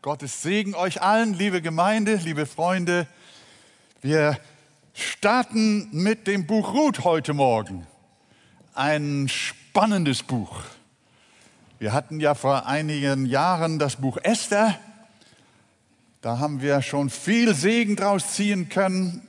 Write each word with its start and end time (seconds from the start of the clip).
Gottes 0.00 0.42
Segen 0.42 0.76
euch 0.76 1.02
allen, 1.02 1.34
liebe 1.34 1.60
Gemeinde, 1.60 2.14
liebe 2.14 2.46
Freunde. 2.46 3.08
Wir 4.00 4.38
starten 4.94 5.88
mit 5.90 6.28
dem 6.28 6.46
Buch 6.46 6.72
Ruth 6.72 7.02
heute 7.02 7.34
Morgen. 7.34 7.84
Ein 8.74 9.26
spannendes 9.28 10.22
Buch. 10.22 10.62
Wir 11.80 11.92
hatten 11.92 12.20
ja 12.20 12.36
vor 12.36 12.66
einigen 12.66 13.26
Jahren 13.26 13.80
das 13.80 13.96
Buch 13.96 14.18
Esther. 14.22 14.78
Da 16.20 16.38
haben 16.38 16.62
wir 16.62 16.80
schon 16.80 17.10
viel 17.10 17.52
Segen 17.52 17.96
draus 17.96 18.34
ziehen 18.34 18.68
können. 18.68 19.26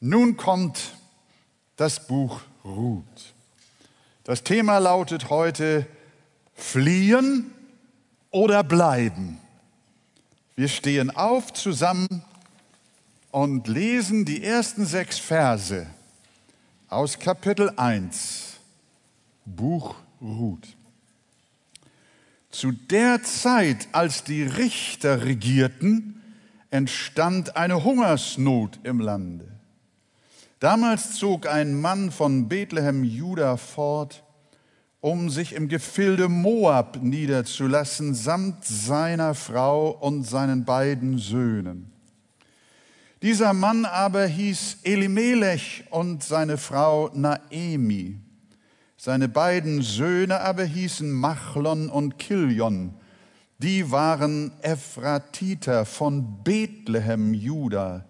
Nun 0.00 0.36
kommt 0.36 0.94
das 1.76 2.06
Buch 2.06 2.42
Ruth. 2.66 3.32
Das 4.24 4.42
Thema 4.44 4.76
lautet 4.76 5.30
heute 5.30 5.86
Fliehen 6.52 7.50
oder 8.30 8.62
bleiben. 8.62 9.41
Wir 10.54 10.68
stehen 10.68 11.10
auf 11.10 11.54
zusammen 11.54 12.22
und 13.30 13.68
lesen 13.68 14.26
die 14.26 14.44
ersten 14.44 14.84
sechs 14.84 15.18
Verse 15.18 15.86
aus 16.88 17.18
Kapitel 17.18 17.72
1, 17.76 18.58
Buch 19.46 19.94
Ruth. 20.20 20.76
Zu 22.50 22.72
der 22.72 23.22
Zeit, 23.22 23.88
als 23.92 24.24
die 24.24 24.42
Richter 24.42 25.24
regierten, 25.24 26.20
entstand 26.70 27.56
eine 27.56 27.82
Hungersnot 27.82 28.78
im 28.82 29.00
Lande. 29.00 29.48
Damals 30.60 31.14
zog 31.14 31.46
ein 31.46 31.80
Mann 31.80 32.12
von 32.12 32.48
Bethlehem 32.48 33.04
Juda 33.04 33.56
fort, 33.56 34.22
um 35.02 35.30
sich 35.30 35.52
im 35.54 35.66
Gefilde 35.66 36.28
Moab 36.28 37.02
niederzulassen, 37.02 38.14
samt 38.14 38.64
seiner 38.64 39.34
Frau 39.34 39.90
und 39.90 40.22
seinen 40.22 40.64
beiden 40.64 41.18
Söhnen. 41.18 41.90
Dieser 43.20 43.52
Mann 43.52 43.84
aber 43.84 44.26
hieß 44.26 44.78
Elimelech 44.84 45.84
und 45.90 46.22
seine 46.22 46.56
Frau 46.56 47.10
Naemi. 47.14 48.16
Seine 48.96 49.28
beiden 49.28 49.82
Söhne 49.82 50.40
aber 50.40 50.62
hießen 50.62 51.10
Machlon 51.10 51.88
und 51.90 52.20
Kilion. 52.20 52.94
Die 53.58 53.90
waren 53.90 54.52
Ephratiter 54.62 55.84
von 55.84 56.44
Bethlehem, 56.44 57.34
Juda, 57.34 58.04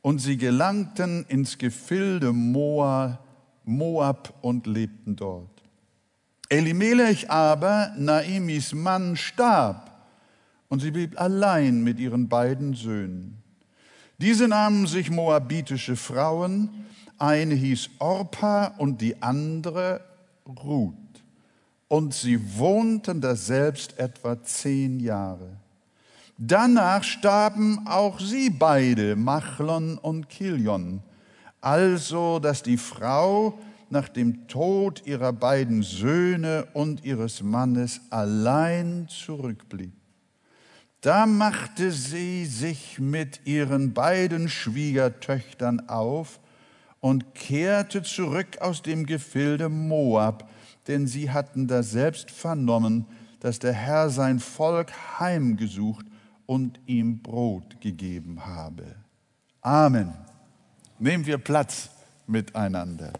und 0.00 0.20
sie 0.20 0.38
gelangten 0.38 1.26
ins 1.28 1.58
Gefilde 1.58 2.32
Moab 2.32 3.18
und 4.40 4.66
lebten 4.66 5.16
dort. 5.16 5.59
Elimelech 6.50 7.30
aber, 7.30 7.92
Naemis 7.96 8.72
Mann, 8.74 9.16
starb 9.16 9.90
und 10.68 10.80
sie 10.80 10.90
blieb 10.90 11.20
allein 11.20 11.82
mit 11.82 12.00
ihren 12.00 12.28
beiden 12.28 12.74
Söhnen. 12.74 13.40
Diese 14.18 14.48
nahmen 14.48 14.88
sich 14.88 15.10
moabitische 15.10 15.94
Frauen, 15.94 16.68
eine 17.18 17.54
hieß 17.54 17.90
Orpa 18.00 18.74
und 18.78 19.00
die 19.00 19.22
andere 19.22 20.00
Ruth. 20.64 20.94
Und 21.86 22.14
sie 22.14 22.58
wohnten 22.58 23.20
da 23.20 23.36
selbst 23.36 23.98
etwa 23.98 24.42
zehn 24.42 24.98
Jahre. 24.98 25.50
Danach 26.36 27.04
starben 27.04 27.86
auch 27.86 28.18
sie 28.18 28.50
beide, 28.50 29.14
Machlon 29.14 29.98
und 29.98 30.28
Kilion, 30.28 31.00
also 31.60 32.40
dass 32.40 32.62
die 32.64 32.76
Frau 32.76 33.58
nach 33.90 34.08
dem 34.08 34.46
Tod 34.48 35.02
ihrer 35.06 35.32
beiden 35.32 35.82
Söhne 35.82 36.68
und 36.72 37.04
ihres 37.04 37.42
Mannes 37.42 38.00
allein 38.10 39.06
zurückblieb. 39.08 39.92
Da 41.00 41.26
machte 41.26 41.92
sie 41.92 42.44
sich 42.44 42.98
mit 42.98 43.46
ihren 43.46 43.94
beiden 43.94 44.48
Schwiegertöchtern 44.48 45.88
auf 45.88 46.40
und 47.00 47.34
kehrte 47.34 48.02
zurück 48.02 48.58
aus 48.60 48.82
dem 48.82 49.06
Gefilde 49.06 49.68
Moab, 49.68 50.48
denn 50.88 51.06
sie 51.06 51.30
hatten 51.30 51.66
da 51.66 51.82
selbst 51.82 52.30
vernommen, 52.30 53.06
dass 53.40 53.58
der 53.58 53.72
Herr 53.72 54.10
sein 54.10 54.38
Volk 54.38 54.92
heimgesucht 55.18 56.04
und 56.44 56.78
ihm 56.86 57.22
Brot 57.22 57.80
gegeben 57.80 58.44
habe. 58.44 58.84
Amen. 59.62 60.12
Nehmen 60.98 61.24
wir 61.24 61.38
Platz 61.38 61.88
miteinander. 62.26 63.12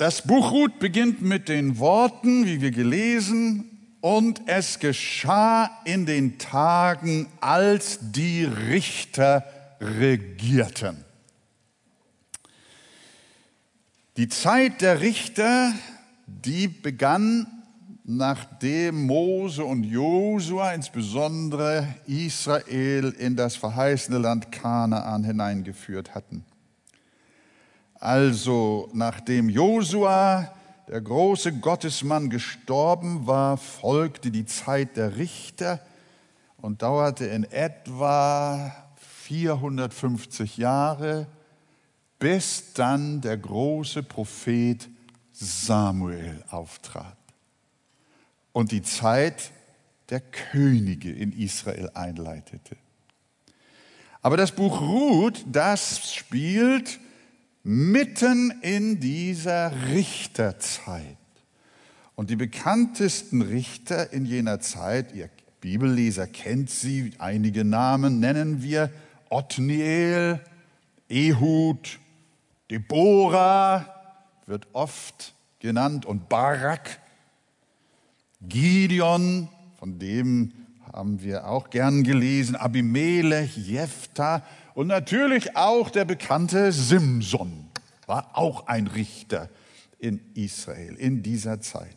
Das 0.00 0.22
Buch 0.22 0.50
Ruth 0.50 0.78
beginnt 0.78 1.20
mit 1.20 1.50
den 1.50 1.78
Worten, 1.78 2.46
wie 2.46 2.62
wir 2.62 2.70
gelesen, 2.70 3.98
und 4.00 4.40
es 4.46 4.78
geschah 4.78 5.70
in 5.84 6.06
den 6.06 6.38
Tagen, 6.38 7.26
als 7.42 7.98
die 8.00 8.44
Richter 8.44 9.44
regierten. 9.78 11.04
Die 14.16 14.30
Zeit 14.30 14.80
der 14.80 15.02
Richter, 15.02 15.74
die 16.26 16.68
begann, 16.68 17.46
nachdem 18.02 19.04
Mose 19.04 19.66
und 19.66 19.84
Josua, 19.84 20.72
insbesondere 20.72 21.86
Israel, 22.06 23.10
in 23.18 23.36
das 23.36 23.54
verheißene 23.54 24.16
Land 24.16 24.50
Kanaan 24.50 25.24
hineingeführt 25.24 26.14
hatten. 26.14 26.46
Also 28.00 28.88
nachdem 28.94 29.50
Josua, 29.50 30.50
der 30.88 31.02
große 31.02 31.52
Gottesmann, 31.58 32.30
gestorben 32.30 33.26
war, 33.26 33.58
folgte 33.58 34.30
die 34.30 34.46
Zeit 34.46 34.96
der 34.96 35.18
Richter 35.18 35.80
und 36.56 36.80
dauerte 36.80 37.26
in 37.26 37.44
etwa 37.44 38.74
450 38.96 40.56
Jahre, 40.56 41.26
bis 42.18 42.72
dann 42.72 43.20
der 43.20 43.36
große 43.36 44.02
Prophet 44.02 44.88
Samuel 45.32 46.42
auftrat 46.50 47.18
und 48.52 48.72
die 48.72 48.82
Zeit 48.82 49.52
der 50.08 50.20
Könige 50.20 51.12
in 51.12 51.32
Israel 51.32 51.90
einleitete. 51.92 52.76
Aber 54.22 54.38
das 54.38 54.52
Buch 54.52 54.80
Ruth, 54.80 55.44
das 55.46 56.14
spielt 56.14 56.98
mitten 57.62 58.52
in 58.62 59.00
dieser 59.00 59.72
Richterzeit. 59.88 61.16
Und 62.14 62.30
die 62.30 62.36
bekanntesten 62.36 63.42
Richter 63.42 64.12
in 64.12 64.24
jener 64.24 64.60
Zeit, 64.60 65.14
ihr 65.14 65.30
Bibelleser 65.60 66.26
kennt 66.26 66.70
sie, 66.70 67.12
einige 67.18 67.64
Namen 67.64 68.20
nennen 68.20 68.62
wir, 68.62 68.90
Othniel, 69.28 70.40
Ehud, 71.08 71.98
Deborah 72.70 73.86
wird 74.46 74.66
oft 74.72 75.34
genannt 75.58 76.06
und 76.06 76.28
Barak, 76.28 77.00
Gideon, 78.42 79.48
von 79.78 79.98
dem 79.98 80.52
haben 80.92 81.22
wir 81.22 81.46
auch 81.46 81.70
gern 81.70 82.02
gelesen, 82.02 82.56
Abimelech, 82.56 83.56
Jephthah 83.56 84.42
und 84.74 84.86
natürlich 84.86 85.56
auch 85.56 85.90
der 85.90 86.04
bekannte 86.04 86.72
Simson 86.72 87.68
war 88.06 88.30
auch 88.36 88.66
ein 88.66 88.86
Richter 88.86 89.48
in 89.98 90.20
Israel 90.34 90.94
in 90.96 91.22
dieser 91.22 91.60
Zeit. 91.60 91.96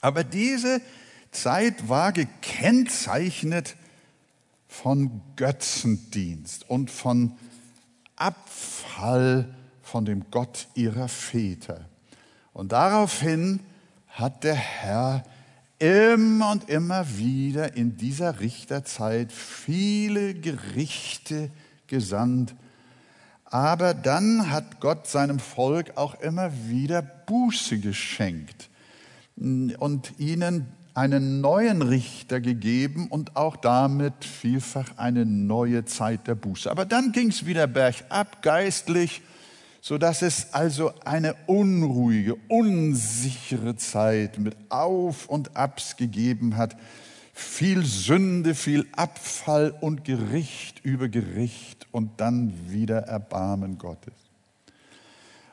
Aber 0.00 0.24
diese 0.24 0.80
Zeit 1.30 1.88
war 1.88 2.12
gekennzeichnet 2.12 3.76
von 4.68 5.20
Götzendienst 5.36 6.68
und 6.68 6.90
von 6.90 7.32
Abfall 8.16 9.54
von 9.82 10.04
dem 10.04 10.30
Gott 10.30 10.68
ihrer 10.74 11.08
Väter. 11.08 11.88
Und 12.52 12.72
daraufhin 12.72 13.60
hat 14.08 14.44
der 14.44 14.54
Herr 14.54 15.24
immer 15.78 16.52
und 16.52 16.68
immer 16.70 17.18
wieder 17.18 17.76
in 17.76 17.96
dieser 17.96 18.40
Richterzeit 18.40 19.30
viele 19.32 20.34
Gerichte 20.34 21.50
gesandt. 21.88 22.54
Aber 23.44 23.94
dann 23.94 24.50
hat 24.50 24.80
Gott 24.80 25.06
seinem 25.06 25.38
Volk 25.38 25.96
auch 25.96 26.20
immer 26.20 26.50
wieder 26.68 27.02
Buße 27.02 27.78
geschenkt 27.78 28.68
und 29.36 30.18
ihnen 30.18 30.66
einen 30.96 31.42
neuen 31.42 31.82
Richter 31.82 32.40
gegeben 32.40 33.08
und 33.08 33.36
auch 33.36 33.56
damit 33.56 34.24
vielfach 34.24 34.96
eine 34.96 35.26
neue 35.26 35.84
Zeit 35.84 36.26
der 36.26 36.34
Buße. 36.34 36.70
Aber 36.70 36.86
dann 36.86 37.12
ging 37.12 37.28
es 37.28 37.44
wieder 37.44 37.66
bergab 37.66 38.40
geistlich, 38.40 39.20
so 39.82 39.98
dass 39.98 40.22
es 40.22 40.54
also 40.54 40.92
eine 41.04 41.34
unruhige, 41.46 42.34
unsichere 42.48 43.76
Zeit 43.76 44.38
mit 44.38 44.56
Auf 44.70 45.28
und 45.28 45.54
Abs 45.54 45.96
gegeben 45.96 46.56
hat, 46.56 46.76
viel 47.38 47.84
Sünde, 47.84 48.54
viel 48.54 48.86
Abfall 48.92 49.74
und 49.82 50.04
Gericht 50.04 50.82
über 50.82 51.10
Gericht 51.10 51.86
und 51.92 52.12
dann 52.16 52.54
wieder 52.66 53.00
Erbarmen 53.00 53.76
Gottes. 53.76 54.14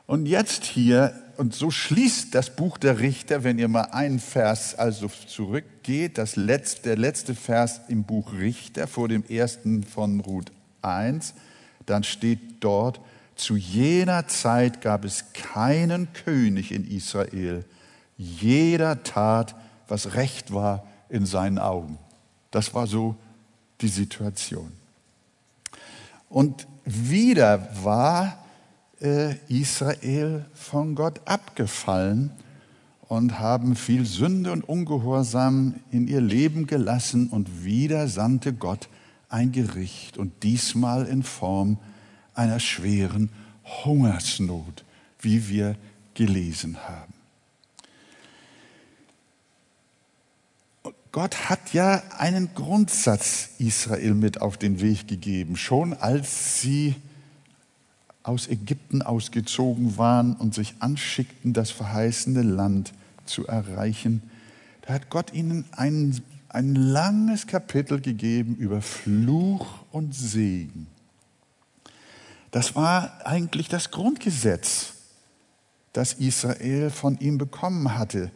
Und 0.08 0.26
jetzt 0.26 0.64
hier, 0.64 1.14
und 1.36 1.54
so 1.54 1.72
schließt 1.72 2.34
das 2.34 2.56
Buch 2.56 2.78
der 2.78 3.00
Richter, 3.00 3.44
wenn 3.44 3.60
ihr 3.60 3.68
mal 3.68 3.90
einen 3.92 4.20
Vers 4.20 4.76
also 4.76 5.10
zurückgeht, 5.28 6.18
das 6.18 6.38
letzte, 6.38 6.84
der 6.84 6.98
letzte 6.98 7.36
Vers 7.36 7.82
im 7.90 8.06
Buch 8.06 8.32
Richter 8.32 8.88
vor 8.88 9.10
dem 9.10 9.26
ersten 9.26 9.84
von 9.84 10.22
Ruth 10.22 10.54
1, 10.84 11.34
dann 11.86 12.06
steht 12.06 12.40
dort, 12.62 13.02
zu 13.36 13.58
jener 13.58 14.28
Zeit 14.30 14.80
gab 14.80 15.04
es 15.04 15.34
keinen 15.34 16.14
König 16.14 16.72
in 16.72 16.90
Israel. 16.90 17.66
Jeder 18.18 19.04
tat, 19.04 19.54
was 19.90 20.14
recht 20.16 20.54
war 20.54 20.88
in 21.14 21.28
seinen 21.28 21.60
Augen. 21.60 22.00
Das 22.50 22.74
war 22.74 22.88
so 22.88 23.16
die 23.82 23.88
Situation. 23.88 24.72
Und 26.28 26.68
wieder 26.86 27.70
war 27.84 28.44
äh, 29.00 29.36
Israel 29.48 30.46
von 30.56 30.96
Gott 30.96 31.22
abgefallen 31.26 32.32
und 33.08 33.40
haben 33.40 33.76
viel 33.76 34.08
Sünde 34.08 34.52
und 34.52 34.64
Ungehorsam 34.64 35.76
in 35.92 36.08
ihr 36.08 36.22
Leben 36.22 36.66
gelassen 36.66 37.30
und 37.30 37.64
wieder 37.64 38.08
sandte 38.08 38.52
Gott 38.52 38.90
ein 39.30 39.52
Gericht 39.52 40.18
und 40.18 40.42
diesmal 40.42 41.06
in 41.06 41.22
Form 41.22 41.78
einer 42.34 42.60
schweren 42.60 43.30
Hungersnot, 43.86 44.84
wie 45.20 45.48
wir 45.48 45.76
gelesen 46.16 46.78
haben. 46.88 47.13
Gott 51.14 51.48
hat 51.48 51.74
ja 51.74 52.02
einen 52.18 52.56
Grundsatz 52.56 53.52
Israel 53.60 54.16
mit 54.16 54.42
auf 54.42 54.58
den 54.58 54.82
Weg 54.82 55.08
gegeben, 55.08 55.58
schon 55.58 55.94
als 55.94 56.60
sie 56.60 56.96
aus 58.24 58.48
Ägypten 58.48 59.04
ausgezogen 59.04 60.00
waren 60.00 60.34
und 60.34 60.56
sich 60.56 60.74
anschickten, 60.80 61.54
das 61.54 61.70
verheißene 61.70 62.42
Land 62.42 62.94
zu 63.26 63.46
erreichen. 63.46 64.24
Da 64.82 64.94
hat 64.94 65.12
Gott 65.12 65.34
ihnen 65.34 65.66
ein, 65.74 66.20
ein 66.50 66.74
langes 66.74 67.46
Kapitel 67.46 68.02
gegeben 68.02 68.56
über 68.56 68.82
Fluch 68.82 69.68
und 69.92 70.16
Segen. 70.16 70.88
Das 72.50 72.76
war 72.76 73.24
eigentlich 73.24 73.68
das 73.68 73.92
Grundgesetz, 73.92 74.94
das 75.94 76.14
Israel 76.14 76.90
von 76.90 77.20
ihm 77.20 77.38
bekommen 77.38 78.00
hatte 78.00 78.32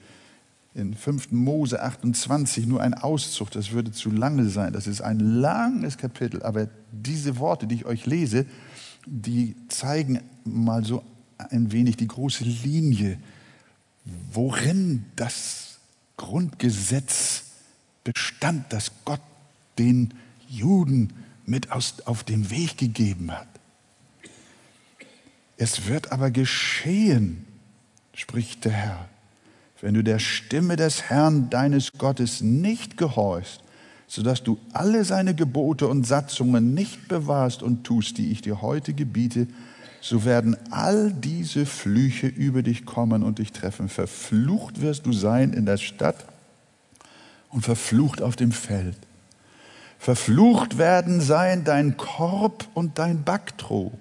in 0.78 0.94
5. 0.94 1.32
Mose 1.32 1.82
28 1.82 2.68
nur 2.68 2.82
ein 2.82 2.94
Auszug, 2.94 3.50
das 3.52 3.72
würde 3.72 3.92
zu 3.92 4.12
lange 4.12 4.48
sein. 4.48 4.74
Das 4.74 4.86
ist 4.86 5.02
ein 5.02 5.20
langes 5.20 5.98
Kapitel, 5.98 6.44
aber 6.44 6.70
diese 6.92 7.38
Worte, 7.40 7.66
die 7.66 7.76
ich 7.76 7.86
euch 7.86 8.06
lese, 8.06 8.46
die 9.06 9.56
zeigen 9.70 10.22
mal 10.46 10.86
so 10.86 11.04
ein 11.38 11.72
wenig 11.72 11.98
die 11.98 12.08
große 12.08 12.44
Linie, 12.44 13.18
worin 14.32 15.06
das 15.16 15.80
Grundgesetz 16.16 17.44
bestand, 18.04 18.72
das 18.72 18.92
Gott 19.04 19.22
den 19.80 20.14
Juden 20.48 21.14
mit 21.46 21.72
aus, 21.72 21.96
auf 22.06 22.24
den 22.24 22.50
Weg 22.52 22.78
gegeben 22.78 23.32
hat. 23.32 23.48
Es 25.58 25.88
wird 25.88 26.12
aber 26.12 26.30
geschehen, 26.30 27.46
spricht 28.14 28.66
der 28.66 28.74
Herr 28.74 29.10
wenn 29.82 29.94
du 29.94 30.04
der 30.04 30.20
Stimme 30.20 30.76
des 30.76 31.04
Herrn 31.04 31.50
deines 31.50 31.94
Gottes 31.94 32.42
nicht 32.42 32.98
gehorchst, 32.98 33.62
sodass 34.08 34.44
du 34.44 34.58
alle 34.74 35.04
seine 35.04 35.36
Gebote 35.36 35.88
und 35.88 36.06
Satzungen 36.06 36.74
nicht 36.74 37.08
bewahrst 37.08 37.62
und 37.62 37.84
tust, 37.84 38.18
die 38.18 38.32
ich 38.32 38.42
dir 38.42 38.62
heute 38.62 38.94
gebiete, 38.94 39.48
so 40.02 40.26
werden 40.26 40.56
all 40.72 41.12
diese 41.12 41.66
Flüche 41.66 42.28
über 42.28 42.64
dich 42.64 42.86
kommen 42.86 43.24
und 43.24 43.40
dich 43.40 43.52
treffen. 43.52 43.90
Verflucht 43.90 44.82
wirst 44.82 45.06
du 45.06 45.14
sein 45.14 45.54
in 45.54 45.66
der 45.66 45.78
Stadt 45.78 46.26
und 47.50 47.64
verflucht 47.64 48.22
auf 48.22 48.36
dem 48.36 48.52
Feld. 48.52 48.98
Verflucht 50.00 50.78
werden 50.78 51.22
sein 51.22 51.64
dein 51.64 51.98
Korb 51.98 52.68
und 52.74 53.00
dein 53.00 53.24
Backtrog. 53.24 53.98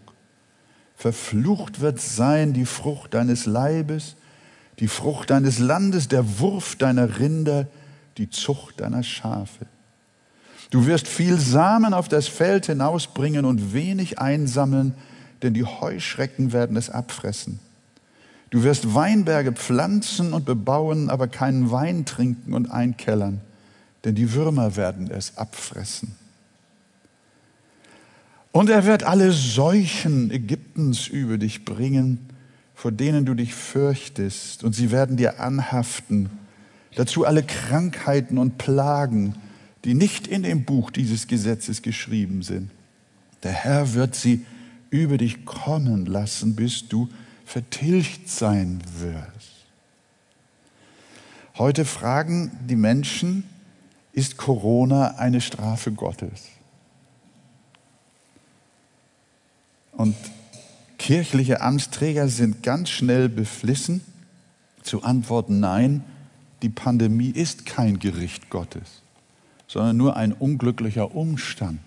Verflucht 0.95 1.81
wird 1.81 2.01
sein 2.01 2.53
die 2.53 2.67
Frucht 2.67 3.15
deines 3.15 3.47
Leibes 3.47 4.17
die 4.79 4.89
Frucht 4.89 5.31
deines 5.31 5.59
Landes, 5.59 6.09
der 6.09 6.39
Wurf 6.39 6.77
deiner 6.77 7.19
Rinder, 7.19 7.67
die 8.19 8.31
Zucht 8.31 8.81
deiner 8.81 9.03
Schafe. 9.03 9.67
Du 10.71 10.87
wirst 10.87 11.07
viel 11.09 11.39
Samen 11.39 11.95
auf 11.95 12.09
das 12.09 12.29
Feld 12.29 12.67
hinausbringen 12.67 13.45
und 13.45 13.73
wenig 13.73 14.19
einsammeln, 14.19 14.95
denn 15.43 15.55
die 15.55 15.65
Heuschrecken 15.65 16.53
werden 16.53 16.77
es 16.77 16.91
abfressen. 16.91 17.61
Du 18.51 18.63
wirst 18.63 18.95
Weinberge 18.95 19.53
pflanzen 19.53 20.33
und 20.33 20.45
bebauen, 20.45 21.11
aber 21.11 21.29
keinen 21.29 21.71
Wein 21.71 22.05
trinken 22.05 22.55
und 22.55 22.71
einkellern, 22.71 23.41
denn 24.05 24.15
die 24.15 24.33
Würmer 24.33 24.77
werden 24.77 25.11
es 25.11 25.37
abfressen. 25.37 26.15
Und 28.53 28.71
er 28.71 28.87
wird 28.87 29.03
alle 29.03 29.33
Seuchen 29.33 30.31
Ägyptens 30.31 31.09
über 31.09 31.37
dich 31.39 31.65
bringen, 31.65 32.31
vor 32.77 32.93
denen 32.93 33.25
du 33.25 33.35
dich 33.35 33.55
fürchtest, 33.55 34.63
und 34.63 34.75
sie 34.75 34.91
werden 34.91 35.17
dir 35.17 35.41
anhaften. 35.41 36.29
Dazu 36.95 37.25
alle 37.25 37.43
Krankheiten 37.43 38.37
und 38.37 38.59
Plagen, 38.59 39.35
die 39.85 39.95
nicht 39.95 40.27
in 40.29 40.43
dem 40.43 40.65
Buch 40.65 40.91
dieses 40.91 41.27
Gesetzes 41.27 41.81
geschrieben 41.81 42.43
sind. 42.43 42.71
Der 43.43 43.53
Herr 43.53 43.95
wird 43.95 44.15
sie 44.15 44.45
über 44.91 45.17
dich 45.17 45.47
kommen 45.47 46.05
lassen, 46.05 46.55
bis 46.55 46.87
du 46.87 47.09
vertilgt 47.47 48.29
sein 48.29 48.83
wirst. 48.99 49.65
Heute 51.57 51.87
fragen 51.87 52.51
die 52.69 52.77
Menschen, 52.77 53.45
ist 54.13 54.37
Corona 54.37 55.17
eine 55.17 55.41
Strafe 55.41 55.93
Gottes? 55.93 56.43
Und 59.93 60.15
Kirchliche 61.07 61.61
Amtsträger 61.61 62.27
sind 62.27 62.65
ganz 62.65 62.91
schnell 62.91 63.29
beflissen 63.29 64.01
zu 64.83 65.05
antworten, 65.05 65.61
nein, 65.61 66.03
die 66.63 66.69
Pandemie 66.69 67.31
ist 67.31 67.65
kein 67.65 68.01
Gericht 68.01 68.51
Gottes, 68.51 69.03
sondern 69.69 69.97
nur 69.97 70.17
ein 70.17 70.33
unglücklicher 70.33 71.15
Umstand. 71.15 71.79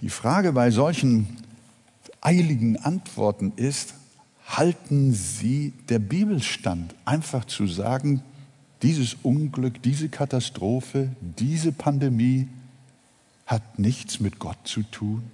Die 0.00 0.08
Frage 0.08 0.52
bei 0.52 0.70
solchen 0.70 1.36
eiligen 2.20 2.76
Antworten 2.76 3.54
ist, 3.56 3.94
halten 4.46 5.12
Sie 5.12 5.72
der 5.88 5.98
Bibel 5.98 6.40
stand, 6.40 6.94
einfach 7.06 7.44
zu 7.44 7.66
sagen, 7.66 8.22
dieses 8.82 9.16
Unglück, 9.24 9.82
diese 9.82 10.10
Katastrophe, 10.10 11.10
diese 11.20 11.72
Pandemie 11.72 12.46
hat 13.46 13.80
nichts 13.80 14.20
mit 14.20 14.38
Gott 14.38 14.58
zu 14.62 14.84
tun? 14.84 15.24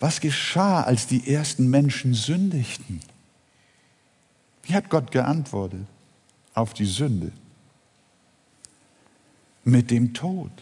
Was 0.00 0.20
geschah, 0.20 0.82
als 0.82 1.06
die 1.06 1.32
ersten 1.32 1.68
Menschen 1.68 2.14
sündigten? 2.14 3.00
Wie 4.62 4.74
hat 4.74 4.90
Gott 4.90 5.10
geantwortet 5.10 5.86
auf 6.54 6.74
die 6.74 6.86
Sünde? 6.86 7.32
Mit 9.64 9.90
dem 9.90 10.14
Tod. 10.14 10.52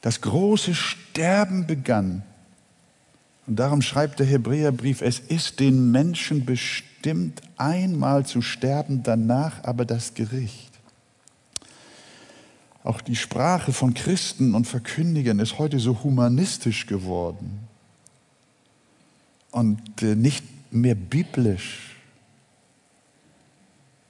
Das 0.00 0.20
große 0.20 0.74
Sterben 0.74 1.66
begann. 1.66 2.22
Und 3.46 3.56
darum 3.56 3.82
schreibt 3.82 4.18
der 4.18 4.26
Hebräerbrief, 4.26 5.02
es 5.02 5.18
ist 5.18 5.60
den 5.60 5.90
Menschen 5.90 6.44
bestimmt, 6.44 7.42
einmal 7.56 8.24
zu 8.24 8.40
sterben, 8.40 9.02
danach 9.02 9.62
aber 9.64 9.84
das 9.84 10.14
Gericht. 10.14 10.71
Auch 12.84 13.00
die 13.00 13.16
Sprache 13.16 13.72
von 13.72 13.94
Christen 13.94 14.54
und 14.54 14.66
Verkündigern 14.66 15.38
ist 15.38 15.58
heute 15.58 15.78
so 15.78 16.02
humanistisch 16.02 16.86
geworden 16.86 17.60
und 19.52 20.02
äh, 20.02 20.16
nicht 20.16 20.44
mehr 20.72 20.96
biblisch. 20.96 21.96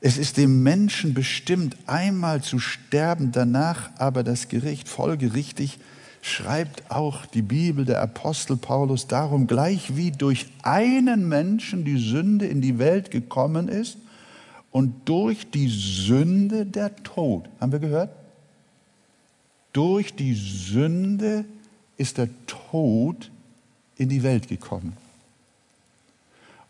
Es 0.01 0.17
ist 0.17 0.37
dem 0.37 0.63
Menschen 0.63 1.15
bestimmt, 1.15 1.77
einmal 1.87 2.43
zu 2.43 2.59
sterben, 2.59 3.31
danach 3.31 3.91
aber 3.99 4.25
das 4.25 4.49
Gericht. 4.49 4.89
Folgerichtig 4.89 5.79
schreibt 6.23 6.91
auch 6.91 7.27
die 7.27 7.43
Bibel 7.43 7.85
der 7.85 8.01
Apostel 8.01 8.57
Paulus 8.57 9.07
darum, 9.07 9.47
gleich 9.47 9.97
wie 9.97 10.11
durch 10.11 10.47
einen 10.63 11.29
Menschen 11.29 11.85
die 11.85 11.99
Sünde 11.99 12.47
in 12.47 12.61
die 12.61 12.79
Welt 12.79 13.11
gekommen 13.11 13.69
ist 13.69 13.99
und 14.71 15.09
durch 15.09 15.51
die 15.51 15.69
Sünde 15.69 16.65
der 16.65 16.97
Tod. 17.05 17.49
Haben 17.61 17.73
wir 17.73 17.79
gehört? 17.79 18.22
Durch 19.73 20.15
die 20.15 20.35
Sünde 20.35 21.45
ist 21.97 22.19
der 22.19 22.29
Tod 22.47 23.31
in 23.97 24.09
die 24.09 24.23
Welt 24.23 24.49
gekommen. 24.49 24.97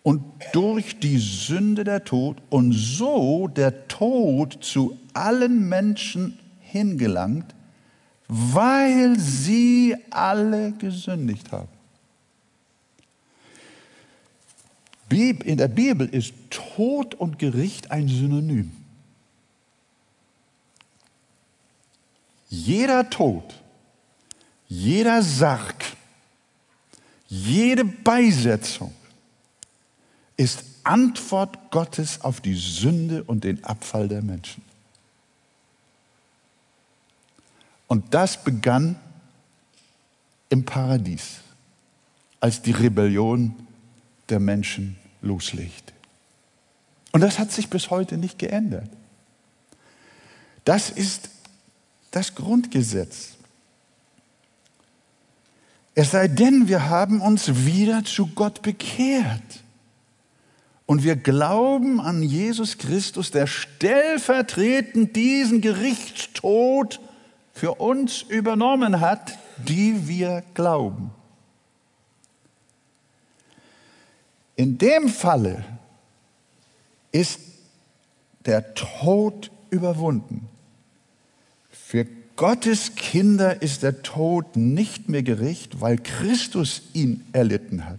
Und 0.03 0.23
durch 0.53 0.99
die 0.99 1.19
Sünde 1.19 1.85
der 1.85 2.05
Tod 2.05 2.37
und 2.51 2.73
so 2.73 3.49
der 3.49 3.87
Tod 3.89 4.59
zu 4.61 4.99
allen 5.15 5.69
Menschen 5.69 6.39
hingelangt, 6.61 7.55
weil 8.29 9.19
sie 9.19 9.95
alle 10.11 10.73
gesündigt 10.73 11.53
haben. 11.53 11.69
In 15.11 15.59
der 15.59 15.69
Bibel 15.69 16.09
ist 16.09 16.33
Tod 16.49 17.15
und 17.15 17.39
Gericht 17.39 17.91
ein 17.91 18.09
Synonym. 18.09 18.73
Jeder 22.53 23.09
Tod, 23.09 23.55
jeder 24.69 25.23
Sarg, 25.23 25.87
jede 27.27 27.83
Beisetzung 27.83 28.93
ist 30.37 30.63
Antwort 30.85 31.71
Gottes 31.71 32.21
auf 32.21 32.43
die 32.43 32.55
Sünde 32.55 33.25
und 33.25 33.45
den 33.45 33.65
Abfall 33.65 34.07
der 34.07 34.21
Menschen. 34.21 34.63
Und 37.87 38.13
das 38.13 38.45
begann 38.45 39.01
im 40.51 40.67
Paradies, 40.67 41.39
als 42.39 42.61
die 42.61 42.73
Rebellion 42.73 43.67
der 44.29 44.41
Menschen 44.41 44.99
loslegte. 45.23 45.95
Und 47.13 47.23
das 47.23 47.39
hat 47.39 47.51
sich 47.51 47.71
bis 47.71 47.89
heute 47.89 48.19
nicht 48.19 48.39
geändert. 48.39 48.91
Das 50.67 50.91
ist 50.91 51.31
das 52.13 52.35
Grundgesetz. 52.35 53.33
Es 55.95 56.13
sei 56.13 56.29
denn, 56.29 56.69
wir 56.69 56.89
haben 56.89 57.21
uns 57.21 57.67
wieder 57.67 58.05
zu 58.05 58.29
Gott 58.29 58.63
bekehrt. 58.63 59.43
Und 60.87 61.05
wir 61.05 61.17
glauben 61.17 62.01
an 62.01 62.23
Jesus 62.23 62.79
Christus, 62.79 63.31
der 63.31 63.47
stellvertretend 63.47 65.17
diesen 65.17 65.61
Gerichtstod 65.61 67.01
für 67.53 67.75
uns 67.75 68.23
übernommen 68.23 69.01
hat, 69.01 69.39
die 69.59 70.09
wir 70.09 70.43
glauben. 70.55 71.11
In 74.57 74.79
dem 74.79 75.09
Falle 75.09 75.65
ist 77.11 77.41
der 78.45 78.75
Tod 78.75 79.51
überwunden. 79.71 80.49
Für 81.93 82.07
Gottes 82.37 82.95
Kinder 82.95 83.61
ist 83.61 83.83
der 83.83 84.01
Tod 84.01 84.57
nicht 84.57 85.11
mehr 85.11 85.23
Gericht, 85.23 85.83
weil 85.83 85.99
Christus 85.99 86.81
ihn 86.95 87.23
erlitten 87.35 87.85
hat, 87.85 87.99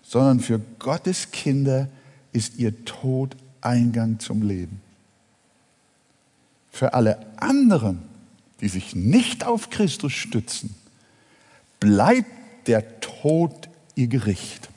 sondern 0.00 0.40
für 0.40 0.58
Gottes 0.78 1.30
Kinder 1.30 1.90
ist 2.32 2.56
ihr 2.56 2.86
Tod 2.86 3.36
Eingang 3.60 4.18
zum 4.18 4.40
Leben. 4.40 4.80
Für 6.70 6.94
alle 6.94 7.18
anderen 7.36 8.00
die 8.62 8.70
sich 8.70 8.94
nicht 8.94 9.44
auf 9.44 9.68
Christus 9.68 10.14
stützen, 10.14 10.74
bleibt 11.80 12.66
der 12.66 12.98
Tod 13.00 13.68
ihr 13.94 14.06
Gericht. 14.06 14.70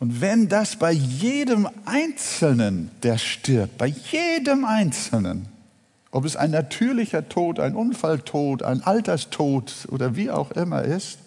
Und 0.00 0.20
wenn 0.20 0.48
das 0.48 0.76
bei 0.76 0.92
jedem 0.92 1.68
Einzelnen, 1.84 2.90
der 3.02 3.18
stirbt, 3.18 3.78
bei 3.78 3.86
jedem 3.86 4.64
Einzelnen, 4.64 5.46
ob 6.10 6.24
es 6.24 6.36
ein 6.36 6.52
natürlicher 6.52 7.28
Tod, 7.28 7.58
ein 7.58 7.74
Unfalltod, 7.74 8.62
ein 8.62 8.82
Alterstod 8.82 9.72
oder 9.90 10.14
wie 10.14 10.30
auch 10.30 10.52
immer 10.52 10.82
ist, 10.82 11.18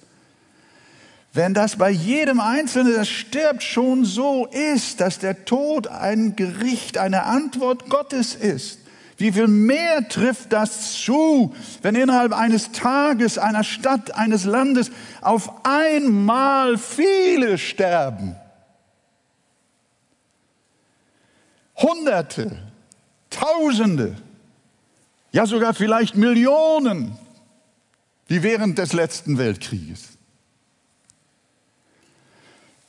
wenn 1.33 1.53
das 1.53 1.77
bei 1.77 1.89
jedem 1.89 2.39
Einzelnen, 2.39 2.93
der 2.93 3.05
stirbt, 3.05 3.63
schon 3.63 4.03
so 4.03 4.47
ist, 4.47 4.99
dass 4.99 5.19
der 5.19 5.45
Tod 5.45 5.87
ein 5.87 6.35
Gericht, 6.35 6.97
eine 6.97 7.23
Antwort 7.23 7.89
Gottes 7.89 8.35
ist, 8.35 8.79
wie 9.17 9.31
viel 9.31 9.47
mehr 9.47 10.09
trifft 10.09 10.51
das 10.51 10.93
zu, 11.03 11.53
wenn 11.83 11.95
innerhalb 11.95 12.33
eines 12.33 12.71
Tages, 12.71 13.37
einer 13.37 13.63
Stadt, 13.63 14.15
eines 14.15 14.45
Landes 14.45 14.91
auf 15.21 15.65
einmal 15.65 16.77
viele 16.77 17.57
sterben? 17.57 18.35
Hunderte, 21.81 22.71
Tausende, 23.29 24.17
ja 25.31 25.45
sogar 25.45 25.73
vielleicht 25.73 26.15
Millionen, 26.15 27.17
wie 28.27 28.43
während 28.43 28.77
des 28.77 28.93
letzten 28.93 29.37
Weltkrieges. 29.37 30.17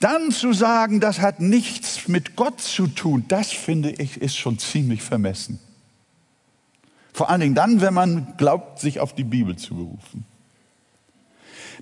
Dann 0.01 0.33
zu 0.33 0.53
sagen, 0.53 0.99
das 0.99 1.21
hat 1.21 1.39
nichts 1.39 2.09
mit 2.09 2.35
Gott 2.35 2.61
zu 2.61 2.89
tun, 2.89 3.25
das 3.29 3.53
finde 3.53 3.91
ich 3.91 4.21
ist 4.21 4.37
schon 4.37 4.59
ziemlich 4.59 5.01
vermessen. 5.01 5.61
Vor 7.13 7.31
allen 7.31 7.41
Dingen 7.41 7.55
dann, 7.55 7.81
wenn 7.81 7.95
man 7.95 8.35
glaubt, 8.37 8.81
sich 8.81 8.99
auf 8.99 9.15
die 9.15 9.23
Bibel 9.23 9.57
zu 9.57 9.77
berufen. 9.77 10.25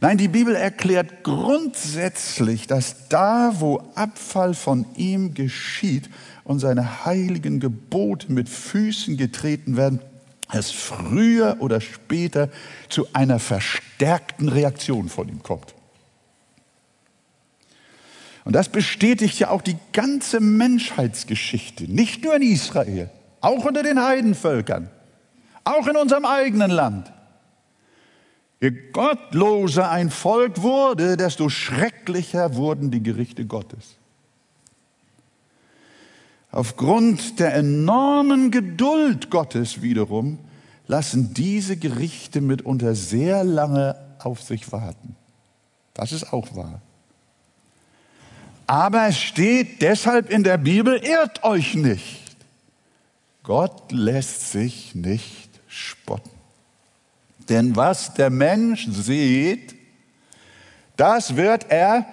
Nein, 0.00 0.18
die 0.18 0.28
Bibel 0.28 0.54
erklärt 0.54 1.24
grundsätzlich, 1.24 2.66
dass 2.66 3.08
da, 3.08 3.54
wo 3.58 3.82
Abfall 3.94 4.54
von 4.54 4.86
ihm 4.96 5.34
geschieht 5.34 6.08
und 6.44 6.60
seine 6.60 7.04
heiligen 7.04 7.60
Gebote 7.60 8.32
mit 8.32 8.48
Füßen 8.48 9.16
getreten 9.16 9.76
werden, 9.76 10.00
es 10.52 10.70
früher 10.70 11.56
oder 11.60 11.80
später 11.80 12.48
zu 12.88 13.06
einer 13.12 13.38
verstärkten 13.38 14.48
Reaktion 14.48 15.08
von 15.08 15.28
ihm 15.28 15.42
kommt. 15.42 15.74
Und 18.44 18.54
das 18.54 18.68
bestätigt 18.68 19.38
ja 19.38 19.50
auch 19.50 19.62
die 19.62 19.76
ganze 19.92 20.40
Menschheitsgeschichte, 20.40 21.84
nicht 21.84 22.24
nur 22.24 22.34
in 22.34 22.42
Israel, 22.42 23.10
auch 23.40 23.64
unter 23.64 23.82
den 23.82 24.02
Heidenvölkern, 24.02 24.90
auch 25.64 25.86
in 25.86 25.96
unserem 25.96 26.24
eigenen 26.24 26.70
Land. 26.70 27.12
Je 28.60 28.70
gottloser 28.92 29.90
ein 29.90 30.10
Volk 30.10 30.60
wurde, 30.60 31.16
desto 31.16 31.48
schrecklicher 31.48 32.54
wurden 32.56 32.90
die 32.90 33.02
Gerichte 33.02 33.46
Gottes. 33.46 33.96
Aufgrund 36.52 37.38
der 37.38 37.54
enormen 37.54 38.50
Geduld 38.50 39.30
Gottes 39.30 39.80
wiederum 39.82 40.38
lassen 40.88 41.32
diese 41.32 41.76
Gerichte 41.76 42.40
mitunter 42.40 42.94
sehr 42.94 43.44
lange 43.44 43.96
auf 44.18 44.42
sich 44.42 44.70
warten. 44.72 45.16
Das 45.94 46.12
ist 46.12 46.32
auch 46.32 46.54
wahr. 46.54 46.82
Aber 48.66 49.06
es 49.06 49.18
steht 49.18 49.80
deshalb 49.80 50.30
in 50.30 50.44
der 50.44 50.58
Bibel, 50.58 50.96
irrt 50.96 51.44
euch 51.44 51.74
nicht. 51.74 52.36
Gott 53.42 53.90
lässt 53.90 54.52
sich 54.52 54.94
nicht 54.94 55.48
spotten. 55.66 56.39
Denn 57.50 57.74
was 57.74 58.14
der 58.14 58.30
Mensch 58.30 58.86
sieht, 58.88 59.74
das 60.96 61.36
wird 61.36 61.66
er 61.68 62.06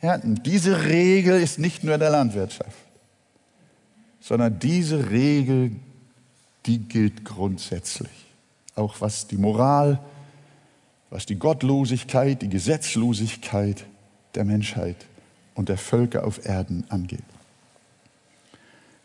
ernten. 0.00 0.42
Diese 0.42 0.86
Regel 0.86 1.40
ist 1.40 1.58
nicht 1.58 1.84
nur 1.84 1.94
in 1.94 2.00
der 2.00 2.10
Landwirtschaft, 2.10 2.78
sondern 4.20 4.58
diese 4.58 5.10
Regel, 5.10 5.76
die 6.64 6.78
gilt 6.78 7.24
grundsätzlich. 7.24 8.10
Auch 8.74 9.00
was 9.00 9.26
die 9.28 9.36
Moral, 9.36 10.00
was 11.10 11.26
die 11.26 11.38
Gottlosigkeit, 11.38 12.40
die 12.40 12.48
Gesetzlosigkeit 12.48 13.84
der 14.34 14.46
Menschheit 14.46 14.96
und 15.54 15.68
der 15.68 15.76
Völker 15.76 16.24
auf 16.24 16.46
Erden 16.46 16.84
angeht. 16.88 17.20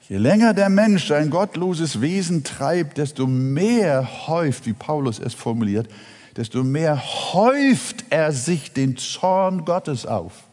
Je 0.09 0.17
länger 0.17 0.53
der 0.53 0.69
Mensch 0.69 1.07
sein 1.07 1.29
gottloses 1.29 1.99
Wesen 1.99 2.43
treibt, 2.43 2.97
desto 2.97 3.27
mehr 3.27 4.27
häuft, 4.27 4.65
wie 4.65 4.73
Paulus 4.73 5.19
es 5.19 5.33
formuliert, 5.33 5.89
desto 6.37 6.63
mehr 6.63 7.01
häuft 7.33 8.05
er 8.09 8.31
sich 8.31 8.71
den 8.71 8.95
Zorn 8.95 9.65
Gottes 9.65 10.05
auf. 10.05 10.43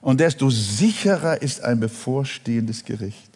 Und 0.00 0.20
desto 0.20 0.50
sicherer 0.50 1.42
ist 1.42 1.64
ein 1.64 1.80
bevorstehendes 1.80 2.84
Gericht. 2.84 3.28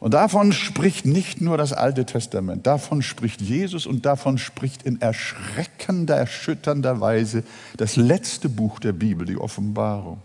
Und 0.00 0.14
davon 0.14 0.52
spricht 0.52 1.06
nicht 1.06 1.40
nur 1.40 1.56
das 1.56 1.72
Alte 1.72 2.04
Testament, 2.04 2.66
davon 2.66 3.00
spricht 3.00 3.40
Jesus 3.40 3.86
und 3.86 4.04
davon 4.04 4.38
spricht 4.38 4.82
in 4.82 5.00
erschreckender, 5.00 6.16
erschütternder 6.16 7.00
Weise 7.00 7.44
das 7.76 7.96
letzte 7.96 8.48
Buch 8.48 8.80
der 8.80 8.92
Bibel, 8.92 9.24
die 9.24 9.38
Offenbarung. 9.38 10.20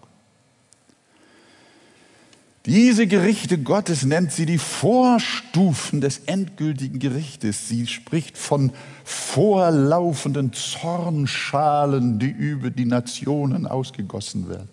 Diese 2.67 3.07
Gerichte 3.07 3.57
Gottes 3.57 4.03
nennt 4.03 4.31
sie 4.31 4.45
die 4.45 4.59
Vorstufen 4.59 5.99
des 5.99 6.19
endgültigen 6.19 6.99
Gerichtes. 6.99 7.67
Sie 7.67 7.87
spricht 7.87 8.37
von 8.37 8.71
vorlaufenden 9.03 10.53
Zornschalen, 10.53 12.19
die 12.19 12.29
über 12.29 12.69
die 12.69 12.85
Nationen 12.85 13.65
ausgegossen 13.65 14.47
werden. 14.47 14.69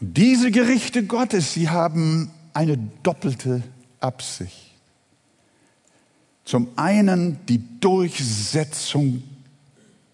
Diese 0.00 0.50
Gerichte 0.50 1.04
Gottes, 1.04 1.52
sie 1.52 1.68
haben 1.68 2.30
eine 2.54 2.78
doppelte 3.02 3.62
Absicht. 4.00 4.72
Zum 6.44 6.68
einen 6.76 7.44
die 7.46 7.62
Durchsetzung 7.80 9.22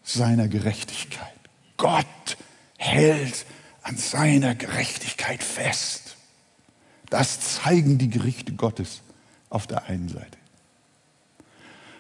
seiner 0.03 0.49
Gerechtigkeit. 0.49 1.32
Gott 1.77 2.37
hält 2.77 3.47
an 3.83 3.97
seiner 3.97 4.55
Gerechtigkeit 4.55 5.43
fest. 5.43 6.17
Das 7.11 7.41
zeigen 7.41 7.99
die 7.99 8.11
Gerichte 8.11 8.53
Gottes 8.53 9.03
auf 9.51 9.67
der 9.67 9.85
einen 9.85 10.09
Seite. 10.09 10.39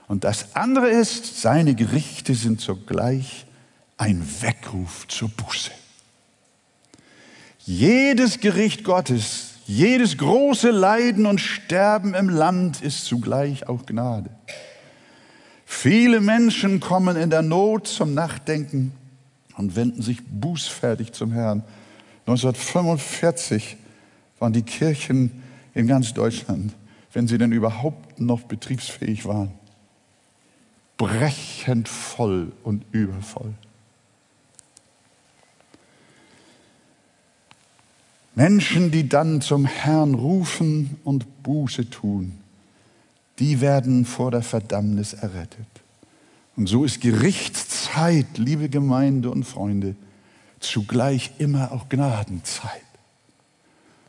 Und 0.09 0.25
das 0.25 0.57
andere 0.57 0.89
ist, 0.91 1.41
seine 1.41 1.75
Gerichte 1.75 2.35
sind 2.35 2.61
zugleich 2.61 3.47
ein 3.97 4.27
Weckruf 4.41 5.07
zur 5.09 5.29
Buße. 5.29 5.71
Jedes 7.59 8.41
Gericht 8.41 8.85
Gottes, 8.85 9.55
jedes 9.67 10.19
große 10.19 10.71
Leiden 10.71 11.27
und 11.27 11.41
Sterben 11.41 12.15
im 12.15 12.29
Land 12.29 12.83
ist 12.83 13.05
zugleich 13.05 13.69
auch 13.69 13.87
Gnade. 13.87 14.31
Viele 15.65 16.21
Menschen 16.21 16.81
kommen 16.81 17.17
in 17.17 17.31
der 17.31 17.43
Not 17.43 17.87
zum 17.87 18.15
Nachdenken 18.15 18.93
und 19.57 19.77
wenden 19.77 20.03
sich 20.03 20.19
bußfertig 20.25 21.13
zum 21.13 21.33
Herrn. 21.33 21.63
1945 22.27 23.77
waren 24.39 24.53
die 24.53 24.63
Kirchen 24.63 25.43
in 25.75 25.87
ganz 25.87 26.15
Deutschland, 26.15 26.75
wenn 27.13 27.29
sie 27.29 27.39
denn 27.39 27.53
überhaupt 27.53 28.21
noch 28.21 28.43
betriebsfähig 28.43 29.25
waren, 29.25 29.53
brechend 30.97 31.89
voll 31.89 32.53
und 32.63 32.85
übervoll. 32.93 33.55
Menschen, 38.35 38.91
die 38.91 39.09
dann 39.09 39.43
zum 39.43 39.67
Herrn 39.67 40.15
rufen 40.15 40.97
und 41.05 41.43
Buße 41.43 41.91
tun, 41.91 42.39
die 43.39 43.61
werden 43.61 44.05
vor 44.07 44.31
der 44.31 44.43
Verdammnis 44.43 45.13
errettet. 45.13 45.67
Und 46.63 46.69
so 46.69 46.85
ist 46.85 47.01
Gerichtszeit, 47.01 48.39
liebe 48.39 48.69
Gemeinde 48.69 49.33
und 49.33 49.43
Freunde, 49.43 49.97
zugleich 50.61 51.33
immer 51.39 51.73
auch 51.73 51.89
Gnadenzeit. 51.89 52.85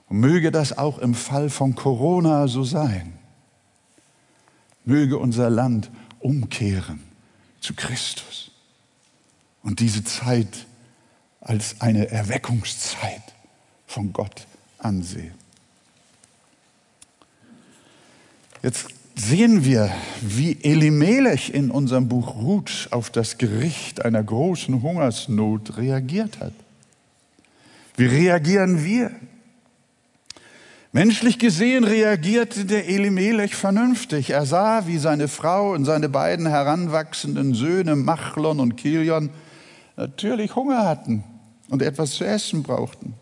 Und 0.07 0.19
möge 0.19 0.51
das 0.51 0.77
auch 0.77 1.00
im 1.00 1.15
Fall 1.15 1.50
von 1.50 1.74
Corona 1.74 2.48
so 2.48 2.63
sein. 2.63 3.17
Möge 4.86 5.17
unser 5.17 5.50
Land 5.50 5.89
umkehren 6.19 7.01
zu 7.60 7.74
Christus 7.74 8.51
und 9.63 9.79
diese 9.79 10.03
Zeit 10.03 10.67
als 11.41 11.81
eine 11.81 12.12
Erweckungszeit 12.12 13.33
von 13.88 14.13
Gott 14.13 14.45
ansehen. 14.77 15.33
Jetzt 18.62 18.93
sehen 19.15 19.63
wir, 19.63 19.91
wie 20.22 20.58
Elimelech 20.63 21.53
in 21.53 21.72
unserem 21.72 22.08
Buch 22.08 22.36
Ruth 22.36 22.88
auf 22.91 23.10
das 23.10 23.38
Gericht 23.38 24.03
einer 24.03 24.24
großen 24.24 24.82
Hungersnot 24.82 25.77
reagiert 25.77 26.39
hat. 26.39 26.53
Wie 27.96 28.05
reagieren 28.05 28.84
wir? 28.84 29.12
Menschlich 30.91 31.39
gesehen 31.39 31.84
reagierte 31.84 32.65
der 32.65 32.88
Elimelech 32.88 33.55
vernünftig. 33.55 34.29
Er 34.29 34.46
sah, 34.46 34.86
wie 34.86 35.00
seine 35.00 35.27
Frau 35.27 35.74
und 35.74 35.86
seine 35.86 36.10
beiden 36.10 36.48
heranwachsenden 36.48 37.55
Söhne 37.55 37.96
Machlon 37.96 38.60
und 38.60 38.77
Kilion 38.77 39.32
natürlich 39.96 40.55
Hunger 40.55 40.86
hatten 40.86 41.24
und 41.70 41.82
etwas 41.82 42.12
zu 42.12 42.25
essen 42.25 42.62
brauchten. 42.62 43.15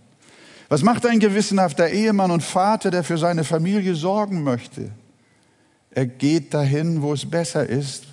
Was 0.67 0.83
macht 0.83 1.05
ein 1.05 1.19
gewissenhafter 1.19 1.89
Ehemann 1.89 2.31
und 2.31 2.43
Vater, 2.43 2.91
der 2.91 3.03
für 3.03 3.17
seine 3.17 3.43
Familie 3.43 3.95
sorgen 3.95 4.43
möchte? 4.43 4.91
Er 5.91 6.05
geht 6.05 6.53
dahin, 6.53 7.01
wo 7.01 7.13
es 7.13 7.29
besser 7.29 7.67
ist, 7.67 8.05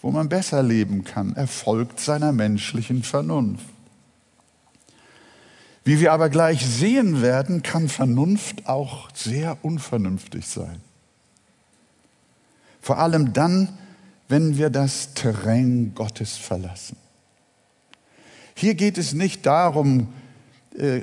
wo 0.00 0.10
man 0.10 0.28
besser 0.28 0.62
leben 0.62 1.04
kann. 1.04 1.34
Er 1.34 1.46
folgt 1.46 1.98
seiner 1.98 2.32
menschlichen 2.32 3.02
Vernunft. 3.02 3.66
Wie 5.84 6.00
wir 6.00 6.12
aber 6.12 6.30
gleich 6.30 6.64
sehen 6.64 7.20
werden, 7.20 7.62
kann 7.62 7.88
Vernunft 7.88 8.66
auch 8.66 9.10
sehr 9.14 9.58
unvernünftig 9.62 10.46
sein. 10.46 10.80
Vor 12.80 12.98
allem 12.98 13.32
dann, 13.32 13.68
wenn 14.28 14.56
wir 14.56 14.70
das 14.70 15.14
Terrain 15.14 15.92
Gottes 15.94 16.36
verlassen. 16.36 16.96
Hier 18.54 18.74
geht 18.74 18.96
es 18.96 19.12
nicht 19.12 19.44
darum, 19.44 20.08
äh, 20.76 21.02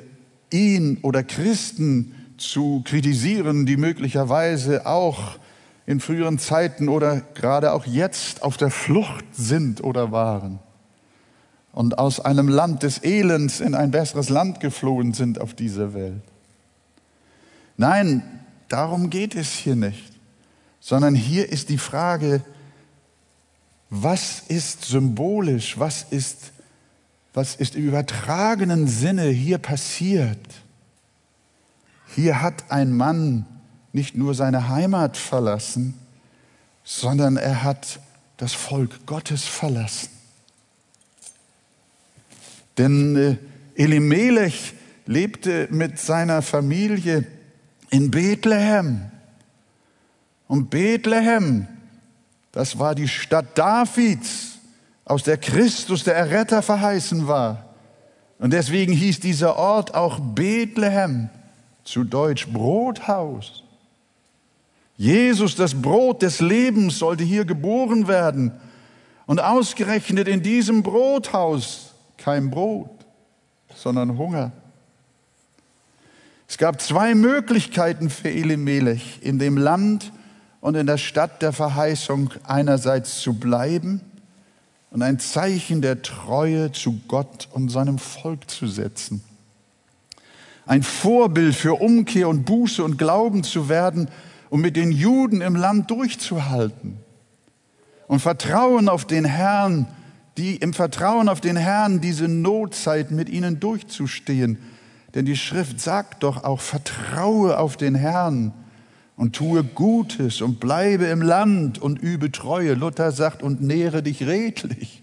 ihn 0.50 0.98
oder 1.02 1.22
Christen 1.22 2.14
zu 2.38 2.82
kritisieren, 2.84 3.66
die 3.66 3.76
möglicherweise 3.76 4.86
auch 4.86 5.38
in 5.86 6.00
früheren 6.00 6.38
Zeiten 6.38 6.88
oder 6.88 7.20
gerade 7.34 7.72
auch 7.72 7.86
jetzt 7.86 8.42
auf 8.42 8.56
der 8.56 8.70
Flucht 8.70 9.24
sind 9.32 9.82
oder 9.82 10.12
waren 10.12 10.60
und 11.72 11.98
aus 11.98 12.20
einem 12.20 12.48
Land 12.48 12.82
des 12.82 13.02
Elends 13.02 13.60
in 13.60 13.74
ein 13.74 13.90
besseres 13.90 14.28
Land 14.28 14.60
geflohen 14.60 15.14
sind 15.14 15.40
auf 15.40 15.54
dieser 15.54 15.94
Welt. 15.94 16.22
Nein, 17.76 18.22
darum 18.68 19.10
geht 19.10 19.34
es 19.34 19.50
hier 19.52 19.74
nicht, 19.74 20.12
sondern 20.80 21.14
hier 21.14 21.50
ist 21.50 21.68
die 21.70 21.78
Frage, 21.78 22.42
was 23.88 24.40
ist 24.48 24.84
symbolisch, 24.84 25.78
was 25.78 26.06
ist, 26.10 26.52
was 27.34 27.56
ist 27.56 27.74
im 27.74 27.84
übertragenen 27.88 28.86
Sinne 28.86 29.28
hier 29.28 29.58
passiert? 29.58 30.38
Hier 32.14 32.42
hat 32.42 32.70
ein 32.70 32.94
Mann 32.94 33.46
nicht 33.92 34.16
nur 34.16 34.34
seine 34.34 34.68
Heimat 34.68 35.16
verlassen, 35.16 35.94
sondern 36.84 37.36
er 37.36 37.62
hat 37.62 38.00
das 38.36 38.52
Volk 38.52 39.06
Gottes 39.06 39.44
verlassen. 39.44 40.08
Denn 42.78 43.16
äh, 43.16 43.36
Elimelech 43.80 44.74
lebte 45.06 45.68
mit 45.70 45.98
seiner 45.98 46.42
Familie 46.42 47.26
in 47.90 48.10
Bethlehem. 48.10 49.10
Und 50.48 50.70
Bethlehem, 50.70 51.66
das 52.52 52.78
war 52.78 52.94
die 52.94 53.08
Stadt 53.08 53.56
Davids, 53.56 54.58
aus 55.04 55.24
der 55.24 55.36
Christus 55.36 56.04
der 56.04 56.14
Erretter 56.14 56.62
verheißen 56.62 57.26
war. 57.26 57.74
Und 58.38 58.52
deswegen 58.52 58.92
hieß 58.92 59.20
dieser 59.20 59.56
Ort 59.56 59.94
auch 59.94 60.18
Bethlehem, 60.18 61.28
zu 61.84 62.04
Deutsch 62.04 62.46
Brothaus. 62.46 63.61
Jesus, 65.02 65.56
das 65.56 65.74
Brot 65.74 66.22
des 66.22 66.38
Lebens, 66.38 67.00
sollte 67.00 67.24
hier 67.24 67.44
geboren 67.44 68.06
werden. 68.06 68.52
Und 69.26 69.40
ausgerechnet 69.40 70.28
in 70.28 70.44
diesem 70.44 70.84
Brothaus 70.84 71.90
kein 72.16 72.52
Brot, 72.52 72.88
sondern 73.74 74.16
Hunger. 74.16 74.52
Es 76.46 76.56
gab 76.56 76.80
zwei 76.80 77.16
Möglichkeiten 77.16 78.10
für 78.10 78.30
Elimelech, 78.30 79.18
in 79.22 79.40
dem 79.40 79.56
Land 79.56 80.12
und 80.60 80.76
in 80.76 80.86
der 80.86 80.98
Stadt 80.98 81.42
der 81.42 81.52
Verheißung 81.52 82.30
einerseits 82.44 83.22
zu 83.22 83.34
bleiben 83.34 84.02
und 84.92 85.02
ein 85.02 85.18
Zeichen 85.18 85.82
der 85.82 86.02
Treue 86.02 86.70
zu 86.70 87.00
Gott 87.08 87.48
und 87.50 87.70
seinem 87.70 87.98
Volk 87.98 88.48
zu 88.48 88.68
setzen. 88.68 89.24
Ein 90.64 90.84
Vorbild 90.84 91.56
für 91.56 91.80
Umkehr 91.80 92.28
und 92.28 92.44
Buße 92.44 92.84
und 92.84 92.98
Glauben 92.98 93.42
zu 93.42 93.68
werden 93.68 94.08
um 94.52 94.60
mit 94.60 94.76
den 94.76 94.92
Juden 94.92 95.40
im 95.40 95.56
Land 95.56 95.90
durchzuhalten. 95.90 96.98
Und 98.06 98.20
Vertrauen 98.20 98.90
auf 98.90 99.06
den 99.06 99.24
Herrn, 99.24 99.86
die 100.36 100.56
im 100.56 100.74
Vertrauen 100.74 101.30
auf 101.30 101.40
den 101.40 101.56
Herrn 101.56 102.02
diese 102.02 102.28
Notzeit 102.28 103.12
mit 103.12 103.30
ihnen 103.30 103.60
durchzustehen. 103.60 104.58
Denn 105.14 105.24
die 105.24 105.38
Schrift 105.38 105.80
sagt 105.80 106.22
doch 106.22 106.44
auch, 106.44 106.60
vertraue 106.60 107.58
auf 107.58 107.78
den 107.78 107.94
Herrn 107.94 108.52
und 109.16 109.34
tue 109.34 109.64
Gutes 109.64 110.42
und 110.42 110.60
bleibe 110.60 111.06
im 111.06 111.22
Land 111.22 111.78
und 111.80 112.02
übe 112.02 112.30
Treue. 112.30 112.74
Luther 112.74 113.10
sagt, 113.10 113.42
und 113.42 113.62
nähre 113.62 114.02
dich 114.02 114.26
redlich. 114.26 115.02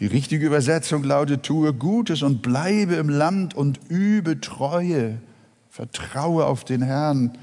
Die 0.00 0.06
richtige 0.06 0.44
Übersetzung 0.44 1.04
lautet, 1.04 1.44
tue 1.44 1.72
Gutes 1.72 2.24
und 2.24 2.42
bleibe 2.42 2.96
im 2.96 3.08
Land 3.08 3.54
und 3.54 3.78
übe 3.88 4.40
Treue. 4.40 5.18
Vertraue 5.70 6.46
auf 6.46 6.64
den 6.64 6.82
Herrn. 6.82 7.38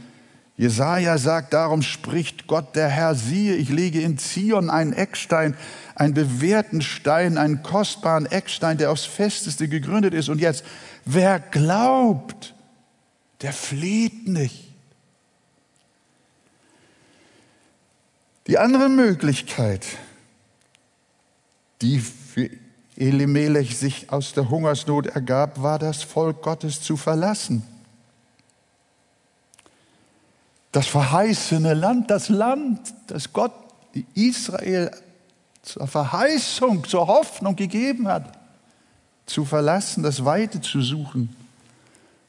Jesaja 0.59 1.17
sagt, 1.17 1.53
darum 1.53 1.81
spricht 1.81 2.45
Gott 2.45 2.75
der 2.75 2.89
Herr, 2.89 3.15
siehe, 3.15 3.55
ich 3.55 3.69
lege 3.69 4.01
in 4.01 4.17
Zion 4.17 4.69
einen 4.69 4.91
Eckstein, 4.91 5.55
einen 5.95 6.13
bewährten 6.13 6.81
Stein, 6.81 7.37
einen 7.37 7.63
kostbaren 7.63 8.25
Eckstein, 8.25 8.77
der 8.77 8.91
aufs 8.91 9.05
Festeste 9.05 9.69
gegründet 9.69 10.13
ist. 10.13 10.27
Und 10.27 10.41
jetzt, 10.41 10.65
wer 11.05 11.39
glaubt, 11.39 12.53
der 13.41 13.53
flieht 13.53 14.27
nicht. 14.27 14.73
Die 18.47 18.57
andere 18.57 18.89
Möglichkeit, 18.89 19.85
die 21.81 21.99
für 21.99 22.49
Elimelech 22.97 23.77
sich 23.77 24.11
aus 24.11 24.33
der 24.33 24.49
Hungersnot 24.49 25.07
ergab, 25.07 25.61
war 25.61 25.79
das 25.79 26.03
Volk 26.03 26.41
Gottes 26.41 26.81
zu 26.81 26.97
verlassen 26.97 27.63
das 30.71 30.87
verheißene 30.87 31.73
Land, 31.73 32.11
das 32.11 32.29
Land, 32.29 32.93
das 33.07 33.33
Gott 33.33 33.53
Israel 34.13 34.91
zur 35.61 35.87
Verheißung, 35.87 36.83
zur 36.85 37.07
Hoffnung 37.07 37.55
gegeben 37.55 38.07
hat, 38.07 38.37
zu 39.25 39.45
verlassen, 39.45 40.03
das 40.03 40.23
Weite 40.25 40.61
zu 40.61 40.81
suchen, 40.81 41.35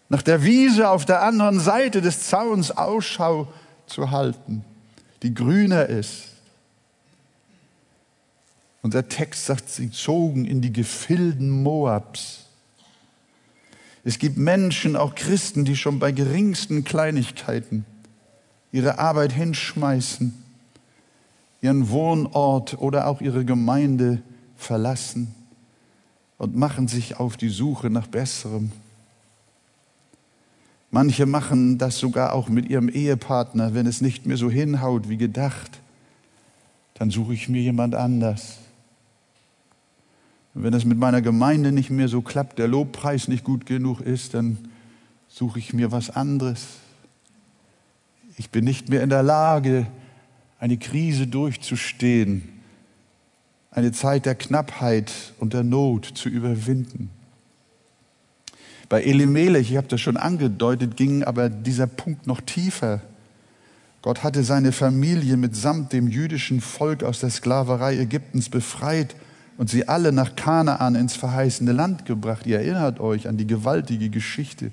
nach 0.08 0.22
der 0.22 0.42
Wiese 0.42 0.88
auf 0.88 1.04
der 1.04 1.22
anderen 1.22 1.60
Seite 1.60 2.00
des 2.00 2.28
Zauns 2.28 2.70
Ausschau 2.70 3.48
zu 3.86 4.10
halten, 4.10 4.64
die 5.22 5.32
grüner 5.32 5.86
ist. 5.86 6.24
Und 8.82 8.94
der 8.94 9.08
Text 9.08 9.46
sagt, 9.46 9.68
sie 9.68 9.90
zogen 9.90 10.46
in 10.46 10.62
die 10.62 10.72
Gefilden 10.72 11.62
Moabs. 11.62 12.46
Es 14.02 14.18
gibt 14.18 14.38
Menschen, 14.38 14.96
auch 14.96 15.14
Christen, 15.14 15.66
die 15.66 15.76
schon 15.76 15.98
bei 15.98 16.10
geringsten 16.10 16.84
Kleinigkeiten 16.84 17.84
ihre 18.72 18.98
Arbeit 18.98 19.32
hinschmeißen, 19.32 20.34
ihren 21.60 21.90
Wohnort 21.90 22.78
oder 22.78 23.06
auch 23.06 23.20
ihre 23.20 23.44
Gemeinde 23.44 24.22
verlassen 24.56 25.34
und 26.38 26.56
machen 26.56 26.88
sich 26.88 27.18
auf 27.18 27.36
die 27.36 27.48
Suche 27.48 27.90
nach 27.90 28.06
Besserem. 28.06 28.72
Manche 30.90 31.26
machen 31.26 31.78
das 31.78 31.98
sogar 31.98 32.32
auch 32.32 32.48
mit 32.48 32.68
ihrem 32.68 32.88
Ehepartner, 32.88 33.74
wenn 33.74 33.86
es 33.86 34.00
nicht 34.00 34.26
mehr 34.26 34.36
so 34.36 34.50
hinhaut 34.50 35.08
wie 35.08 35.16
gedacht, 35.16 35.78
dann 36.94 37.10
suche 37.10 37.34
ich 37.34 37.48
mir 37.48 37.62
jemand 37.62 37.94
anders. 37.94 38.58
Und 40.54 40.64
wenn 40.64 40.74
es 40.74 40.84
mit 40.84 40.98
meiner 40.98 41.22
Gemeinde 41.22 41.72
nicht 41.72 41.90
mehr 41.90 42.08
so 42.08 42.22
klappt, 42.22 42.58
der 42.58 42.68
Lobpreis 42.68 43.28
nicht 43.28 43.44
gut 43.44 43.66
genug 43.66 44.00
ist, 44.00 44.34
dann 44.34 44.58
suche 45.28 45.60
ich 45.60 45.72
mir 45.72 45.92
was 45.92 46.10
anderes. 46.10 46.66
Ich 48.40 48.48
bin 48.48 48.64
nicht 48.64 48.88
mehr 48.88 49.02
in 49.02 49.10
der 49.10 49.22
Lage, 49.22 49.86
eine 50.58 50.78
Krise 50.78 51.26
durchzustehen, 51.26 52.48
eine 53.70 53.92
Zeit 53.92 54.24
der 54.24 54.34
Knappheit 54.34 55.12
und 55.38 55.52
der 55.52 55.62
Not 55.62 56.06
zu 56.06 56.30
überwinden. 56.30 57.10
Bei 58.88 59.02
Elimelech, 59.02 59.70
ich 59.70 59.76
habe 59.76 59.88
das 59.88 60.00
schon 60.00 60.16
angedeutet, 60.16 60.96
ging 60.96 61.22
aber 61.22 61.50
dieser 61.50 61.86
Punkt 61.86 62.26
noch 62.26 62.40
tiefer. 62.40 63.02
Gott 64.00 64.22
hatte 64.24 64.42
seine 64.42 64.72
Familie 64.72 65.36
mitsamt 65.36 65.92
dem 65.92 66.08
jüdischen 66.08 66.62
Volk 66.62 67.04
aus 67.04 67.20
der 67.20 67.28
Sklaverei 67.28 67.98
Ägyptens 67.98 68.48
befreit 68.48 69.16
und 69.58 69.68
sie 69.68 69.86
alle 69.86 70.12
nach 70.12 70.34
Kanaan 70.34 70.94
ins 70.94 71.14
verheißene 71.14 71.72
Land 71.72 72.06
gebracht. 72.06 72.46
Ihr 72.46 72.60
erinnert 72.60 73.00
euch 73.00 73.28
an 73.28 73.36
die 73.36 73.46
gewaltige 73.46 74.08
Geschichte. 74.08 74.70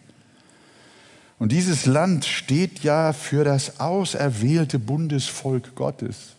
Und 1.39 1.51
dieses 1.51 1.85
Land 1.85 2.25
steht 2.25 2.79
ja 2.79 3.13
für 3.13 3.43
das 3.43 3.79
auserwählte 3.79 4.79
Bundesvolk 4.79 5.75
Gottes, 5.75 6.33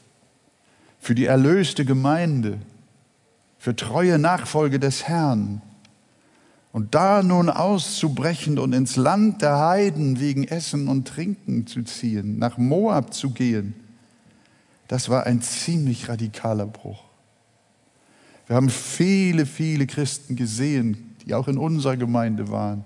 für 0.98 1.14
die 1.14 1.26
erlöste 1.26 1.84
Gemeinde, 1.84 2.58
für 3.58 3.76
treue 3.76 4.18
Nachfolge 4.18 4.80
des 4.80 5.04
Herrn. 5.04 5.62
Und 6.72 6.94
da 6.94 7.22
nun 7.22 7.48
auszubrechen 7.48 8.58
und 8.58 8.72
ins 8.72 8.96
Land 8.96 9.42
der 9.42 9.58
Heiden 9.58 10.20
wegen 10.20 10.44
Essen 10.44 10.88
und 10.88 11.08
Trinken 11.08 11.66
zu 11.66 11.82
ziehen, 11.82 12.38
nach 12.38 12.58
Moab 12.58 13.14
zu 13.14 13.30
gehen, 13.30 13.74
das 14.88 15.08
war 15.08 15.26
ein 15.26 15.42
ziemlich 15.42 16.08
radikaler 16.08 16.66
Bruch. 16.66 17.04
Wir 18.46 18.56
haben 18.56 18.70
viele, 18.70 19.44
viele 19.44 19.86
Christen 19.86 20.34
gesehen, 20.34 21.14
die 21.24 21.34
auch 21.34 21.46
in 21.46 21.58
unserer 21.58 21.96
Gemeinde 21.96 22.50
waren. 22.50 22.84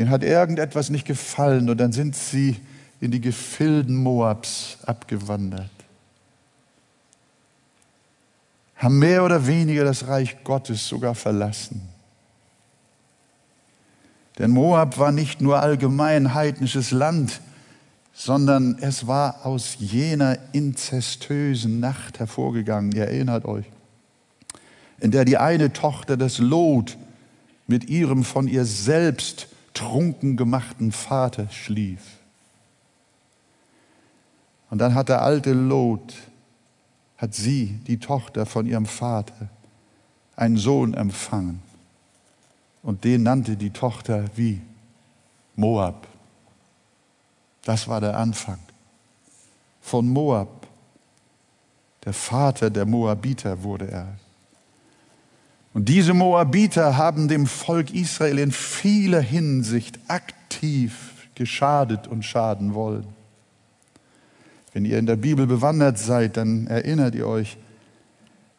Denen 0.00 0.10
hat 0.10 0.24
irgendetwas 0.24 0.88
nicht 0.88 1.06
gefallen 1.06 1.68
und 1.68 1.76
dann 1.78 1.92
sind 1.92 2.16
sie 2.16 2.56
in 3.02 3.10
die 3.10 3.20
Gefilden 3.20 3.96
Moabs 3.96 4.78
abgewandert. 4.86 5.68
Haben 8.76 8.98
mehr 8.98 9.22
oder 9.22 9.46
weniger 9.46 9.84
das 9.84 10.08
Reich 10.08 10.42
Gottes 10.42 10.88
sogar 10.88 11.14
verlassen. 11.14 11.82
Denn 14.38 14.52
Moab 14.52 14.96
war 14.96 15.12
nicht 15.12 15.42
nur 15.42 15.60
allgemein 15.60 16.32
heidnisches 16.32 16.92
Land, 16.92 17.42
sondern 18.14 18.78
es 18.80 19.06
war 19.06 19.44
aus 19.44 19.76
jener 19.80 20.38
inzestösen 20.52 21.78
Nacht 21.78 22.20
hervorgegangen, 22.20 22.92
ihr 22.92 23.04
erinnert 23.04 23.44
euch, 23.44 23.66
in 24.98 25.10
der 25.10 25.26
die 25.26 25.36
eine 25.36 25.74
Tochter 25.74 26.16
des 26.16 26.38
Lot 26.38 26.96
mit 27.66 27.90
ihrem 27.90 28.24
von 28.24 28.48
ihr 28.48 28.64
selbst 28.64 29.49
trunken 29.80 30.36
gemachten 30.36 30.92
Vater 30.92 31.48
schlief. 31.48 32.18
Und 34.68 34.78
dann 34.78 34.94
hat 34.94 35.08
der 35.08 35.22
alte 35.22 35.54
Lot 35.54 36.14
hat 37.16 37.34
sie, 37.34 37.80
die 37.86 37.98
Tochter 37.98 38.44
von 38.44 38.66
ihrem 38.66 38.84
Vater, 38.84 39.48
einen 40.36 40.58
Sohn 40.58 40.92
empfangen. 40.92 41.62
Und 42.82 43.04
den 43.04 43.22
nannte 43.22 43.56
die 43.56 43.70
Tochter 43.70 44.24
wie? 44.36 44.60
Moab. 45.56 46.06
Das 47.64 47.88
war 47.88 48.02
der 48.02 48.18
Anfang. 48.18 48.58
Von 49.80 50.08
Moab. 50.08 50.66
Der 52.04 52.12
Vater 52.12 52.68
der 52.68 52.84
Moabiter 52.84 53.62
wurde 53.62 53.90
er. 53.90 54.14
Und 55.72 55.88
diese 55.88 56.14
Moabiter 56.14 56.96
haben 56.96 57.28
dem 57.28 57.46
Volk 57.46 57.92
Israel 57.94 58.38
in 58.38 58.50
vieler 58.50 59.20
Hinsicht 59.20 59.98
aktiv 60.08 61.28
geschadet 61.34 62.08
und 62.08 62.24
schaden 62.24 62.74
wollen. 62.74 63.06
Wenn 64.72 64.84
ihr 64.84 64.98
in 64.98 65.06
der 65.06 65.16
Bibel 65.16 65.46
bewandert 65.46 65.98
seid, 65.98 66.36
dann 66.36 66.66
erinnert 66.66 67.14
ihr 67.14 67.26
euch 67.26 67.56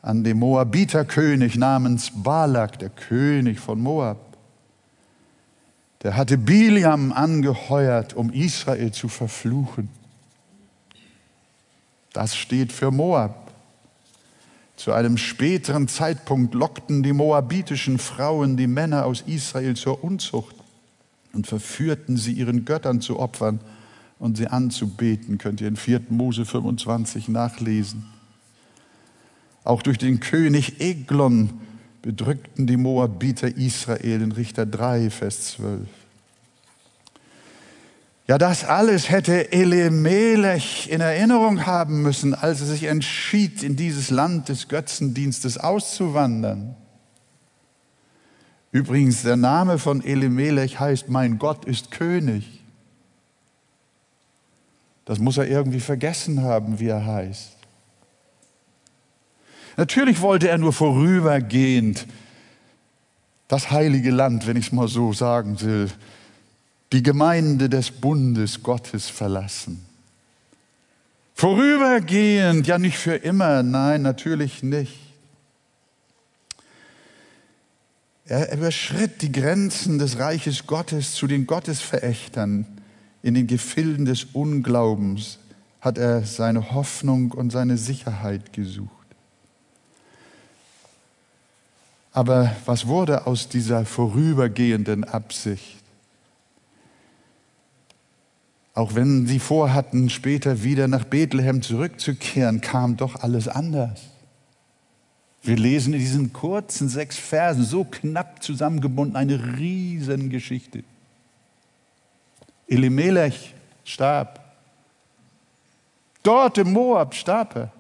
an 0.02 0.24
den 0.24 0.40
Moabiterkönig 0.40 1.56
namens 1.56 2.12
Balak, 2.16 2.80
der 2.80 2.90
König 2.90 3.60
von 3.60 3.80
Moab. 3.80 4.18
Der 6.04 6.16
hatte 6.16 6.38
Biliam 6.38 7.12
angeheuert, 7.12 8.14
um 8.16 8.32
Israel 8.32 8.92
zu 8.92 9.08
verfluchen. 9.08 9.90
Das 12.14 12.36
steht 12.36 12.72
für 12.72 12.92
Moab. 12.92 13.41
Zu 14.82 14.94
einem 14.94 15.18
späteren 15.18 15.88
Zeitpunkt 15.88 16.56
lockten 16.56 17.04
die 17.04 17.14
moabitischen 17.14 18.00
Frauen 18.00 18.58
die 18.58 18.66
Männer 18.66 19.06
aus 19.06 19.22
Israel 19.28 19.76
zur 19.76 20.04
Unzucht 20.04 20.56
und 21.34 21.46
verführten 21.46 22.18
sie 22.18 22.34
ihren 22.34 22.66
Göttern 22.66 23.00
zu 23.00 23.20
opfern 23.20 23.60
und 24.18 24.38
sie 24.38 24.48
anzubeten, 24.48 25.38
könnt 25.38 25.62
ihr 25.62 25.68
in 25.68 25.76
4. 25.76 26.02
Mose 26.10 26.46
25 26.46 27.28
nachlesen. 27.28 28.08
Auch 29.64 29.84
durch 29.84 30.00
den 30.00 30.20
König 30.20 30.82
Eglon 30.82 31.62
bedrückten 32.02 32.66
die 32.66 32.78
Moabiter 32.78 33.56
Israel 33.56 34.24
in 34.24 34.32
Richter 34.32 34.66
3, 34.66 35.12
Vers 35.12 35.58
12. 35.58 35.88
Ja, 38.28 38.38
das 38.38 38.64
alles 38.64 39.10
hätte 39.10 39.52
Elimelech 39.52 40.90
in 40.90 41.02
Erinnerung 41.02 41.66
haben 41.66 42.02
müssen, 42.02 42.34
als 42.34 42.62
er 42.62 42.68
sich 42.68 42.84
entschied, 42.84 43.64
in 43.64 43.76
dieses 43.76 44.10
Land 44.10 44.50
des 44.50 44.68
Götzendienstes 44.68 45.58
auszuwandern. 45.58 46.76
Übrigens, 48.72 49.24
der 49.24 49.36
Name 49.36 49.80
von 49.80 50.04
Elimelech 50.04 50.80
heißt, 50.80 51.10
mein 51.10 51.40
Gott 51.40 51.66
ist 51.66 51.92
König. 51.92 52.62
Das 55.04 55.20
muss 55.20 55.38
er 55.38 55.48
irgendwie 55.48 55.82
vergessen 55.82 56.44
haben, 56.44 56.80
wie 56.80 56.88
er 56.88 57.06
heißt. 57.06 57.58
Natürlich 59.76 60.22
wollte 60.22 60.48
er 60.48 60.58
nur 60.58 60.74
vorübergehend 60.74 62.06
das 63.48 63.72
heilige 63.72 64.12
Land, 64.12 64.48
wenn 64.48 64.56
ich 64.56 64.68
es 64.68 64.72
mal 64.72 64.88
so 64.88 65.12
sagen 65.12 65.60
will, 65.60 65.90
die 66.92 67.04
Gemeinde 67.04 67.70
des 67.70 67.92
Bundes 67.92 68.64
Gottes 68.64 69.08
verlassen. 69.10 69.86
Vorübergehend, 71.34 72.68
ja 72.68 72.78
nicht 72.78 72.98
für 72.98 73.16
immer, 73.16 73.64
nein, 73.64 74.02
natürlich 74.02 74.62
nicht. 74.62 75.00
Er 78.26 78.54
überschritt 78.54 79.22
die 79.22 79.32
Grenzen 79.32 79.98
des 80.00 80.20
Reiches 80.20 80.68
Gottes 80.68 81.14
zu 81.14 81.28
den 81.28 81.48
Gottesverächtern 81.48 82.66
in 83.24 83.34
den 83.34 83.48
Gefilden 83.48 84.06
des 84.06 84.26
Unglaubens 84.34 85.38
hat 85.80 85.98
er 85.98 86.24
seine 86.24 86.72
Hoffnung 86.72 87.32
und 87.32 87.52
seine 87.52 87.78
Sicherheit 87.78 88.54
gesucht. 88.54 88.90
Aber 92.14 92.56
was 92.66 92.88
wurde 92.88 93.26
aus 93.26 93.50
dieser 93.50 93.86
vorübergehenden 93.86 95.04
Absicht? 95.04 95.81
Auch 98.82 98.96
wenn 98.96 99.28
sie 99.28 99.38
vorhatten, 99.38 100.10
später 100.10 100.64
wieder 100.64 100.88
nach 100.88 101.04
Bethlehem 101.04 101.62
zurückzukehren, 101.62 102.62
kam 102.62 102.98
doch 102.98 103.22
alles 103.22 103.48
anders. 103.48 104.02
Wir 105.44 105.56
lesen 105.56 105.94
in 105.94 106.00
diesen 106.00 106.34
kurzen 106.34 106.90
sechs 106.90 107.16
Versen, 107.16 107.64
so 107.64 107.84
knapp 107.84 108.42
zusammengebunden, 108.42 109.16
eine 109.16 109.60
Riesengeschichte. 109.60 110.84
Elimelech 112.68 113.54
starb. 113.84 114.44
Dort 116.24 116.58
im 116.58 116.74
Moab 116.74 117.14
starb 117.14 117.56
er. 117.56 117.72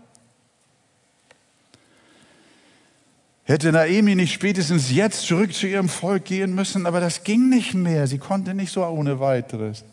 Hätte 3.45 3.71
Naemi 3.71 4.13
nicht 4.13 4.33
spätestens 4.33 4.91
jetzt 4.91 5.23
zurück 5.23 5.51
zu 5.51 5.65
ihrem 5.65 5.89
Volk 5.89 6.25
gehen 6.25 6.53
müssen, 6.53 6.85
aber 6.85 6.99
das 6.99 7.23
ging 7.23 7.49
nicht 7.49 7.73
mehr. 7.73 8.05
Sie 8.05 8.19
konnte 8.19 8.53
nicht 8.53 8.71
so 8.71 8.85
ohne 8.85 9.19
weiteres. 9.19 9.83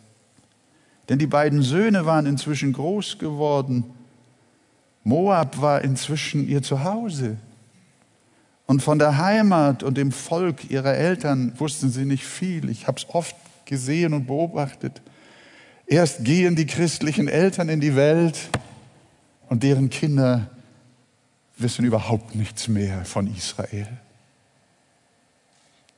Denn 1.09 1.19
die 1.19 1.27
beiden 1.27 1.63
Söhne 1.63 2.07
waren 2.07 2.27
inzwischen 2.27 2.73
groß 2.73 3.19
geworden. 3.19 3.85
Moab 5.05 5.61
war 5.61 5.83
inzwischen 5.83 6.47
ihr 6.47 6.63
Zuhause. 6.63 7.39
Und 8.67 8.83
von 8.83 8.99
der 8.99 9.17
Heimat 9.17 9.83
und 9.83 9.97
dem 9.97 10.13
Volk 10.13 10.71
ihrer 10.71 10.95
Eltern 10.95 11.53
wussten 11.59 11.91
sie 11.91 12.05
nicht 12.05 12.25
viel. 12.25 12.69
Ich 12.69 12.87
habe 12.87 12.99
es 12.99 13.09
oft 13.09 13.35
gesehen 13.65 14.13
und 14.13 14.27
beobachtet. 14.27 15.01
Erst 15.87 16.25
gehen 16.25 16.55
die 16.55 16.67
christlichen 16.67 17.29
Eltern 17.29 17.71
in 17.71 17.81
die 17.81 17.97
Welt 17.97 18.51
und 19.49 19.63
deren 19.63 19.89
Kinder 19.89 20.49
wissen 21.57 21.87
überhaupt 21.87 22.35
nichts 22.35 22.69
mehr 22.69 23.07
von 23.07 23.27
Israel. 23.35 23.89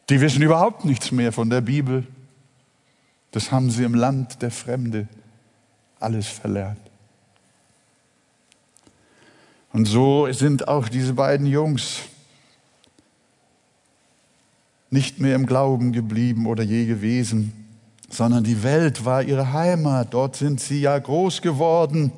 Die 0.09 0.21
wissen 0.21 0.43
überhaupt 0.43 0.85
nichts 0.85 1.11
mehr 1.11 1.33
von 1.33 1.51
der 1.51 1.61
Bibel. 1.61 2.07
Das 3.31 3.53
haben 3.53 3.71
sie 3.71 3.85
im 3.85 3.95
Land 3.95 4.43
der 4.43 4.51
Fremde 4.51 5.09
alles 5.99 6.27
verlernt. 6.27 6.81
Und 9.73 9.87
so 9.87 10.31
sind 10.33 10.67
auch 10.67 10.89
diese 10.89 11.15
beiden 11.15 11.47
Jungs 11.47 12.01
nicht 14.91 15.21
mehr 15.21 15.37
im 15.37 15.47
Glauben 15.47 15.93
geblieben 15.93 16.47
oder 16.47 16.65
je 16.65 16.87
gewesen, 16.87 17.53
sondern 18.11 18.43
die 18.43 18.65
Welt 18.65 19.05
war 19.05 19.23
ihre 19.23 19.53
Heimat. 19.53 20.13
Dort 20.13 20.35
sind 20.35 20.61
sie 20.61 20.81
ja 20.81 20.99
groß 20.99 21.43
geworden. 21.43 22.11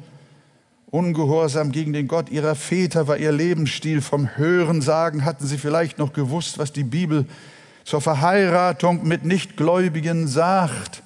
Ungehorsam 0.90 1.72
gegen 1.72 1.92
den 1.92 2.09
Gott 2.09 2.31
ihrer 2.31 2.55
Väter 2.55 3.07
war 3.09 3.18
ihr 3.18 3.33
Lebensstil. 3.33 4.01
Vom 4.01 4.37
Hörensagen 4.37 5.27
hatten 5.27 5.46
sie 5.46 5.59
vielleicht 5.59 5.98
noch 5.98 6.14
gewusst, 6.14 6.59
was 6.59 6.72
die 6.72 6.85
Bibel 6.85 7.27
zur 7.85 8.01
Verheiratung 8.01 9.07
mit 9.07 9.25
Nichtgläubigen 9.25 10.29
sagt. 10.29 11.03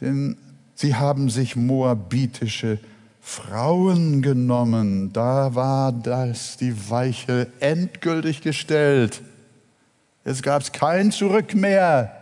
Denn 0.00 0.36
sie 0.74 0.94
haben 0.94 1.30
sich 1.30 1.56
moabitische 1.56 2.78
Frauen 3.20 4.22
genommen. 4.22 5.12
Da 5.12 5.54
war 5.54 5.92
das 5.92 6.56
die 6.56 6.90
Weiche 6.90 7.48
endgültig 7.60 8.40
gestellt. 8.40 9.22
Es 10.24 10.42
gab 10.42 10.72
kein 10.72 11.12
Zurück 11.12 11.54
mehr 11.54 12.16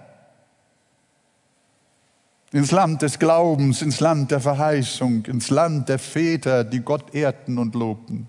ins 2.52 2.70
Land 2.70 3.02
des 3.02 3.18
Glaubens, 3.18 3.82
ins 3.82 4.00
Land 4.00 4.30
der 4.30 4.40
Verheißung, 4.40 5.26
ins 5.26 5.50
Land 5.50 5.88
der 5.88 5.98
Väter, 5.98 6.64
die 6.64 6.80
Gott 6.80 7.14
ehrten 7.14 7.58
und 7.58 7.74
lobten. 7.74 8.26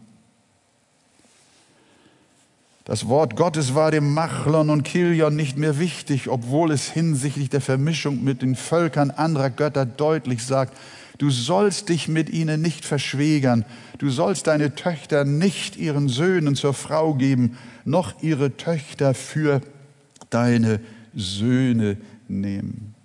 Das 2.90 3.08
Wort 3.08 3.36
Gottes 3.36 3.76
war 3.76 3.92
dem 3.92 4.16
Machlon 4.16 4.72
und 4.72 4.82
Kilion 4.82 5.36
nicht 5.36 5.60
mehr 5.60 5.78
wichtig, 5.78 6.28
obwohl 6.28 6.72
es 6.72 6.90
hinsichtlich 6.90 7.48
der 7.48 7.62
Vermischung 7.62 8.24
mit 8.24 8.42
den 8.42 8.56
Völkern 8.56 9.12
anderer 9.12 9.52
Götter 9.52 9.86
deutlich 9.86 10.44
sagt, 10.44 10.76
du 11.20 11.30
sollst 11.30 11.90
dich 11.90 12.08
mit 12.08 12.32
ihnen 12.32 12.64
nicht 12.64 12.86
verschwägern, 12.86 13.64
du 14.00 14.10
sollst 14.10 14.48
deine 14.48 14.74
Töchter 14.74 15.24
nicht 15.24 15.78
ihren 15.78 16.10
Söhnen 16.10 16.56
zur 16.56 16.74
Frau 16.74 17.14
geben, 17.14 17.60
noch 17.86 18.24
ihre 18.24 18.58
Töchter 18.58 19.14
für 19.14 19.62
deine 20.32 20.80
Söhne 21.14 21.96
nehmen. 22.28 22.96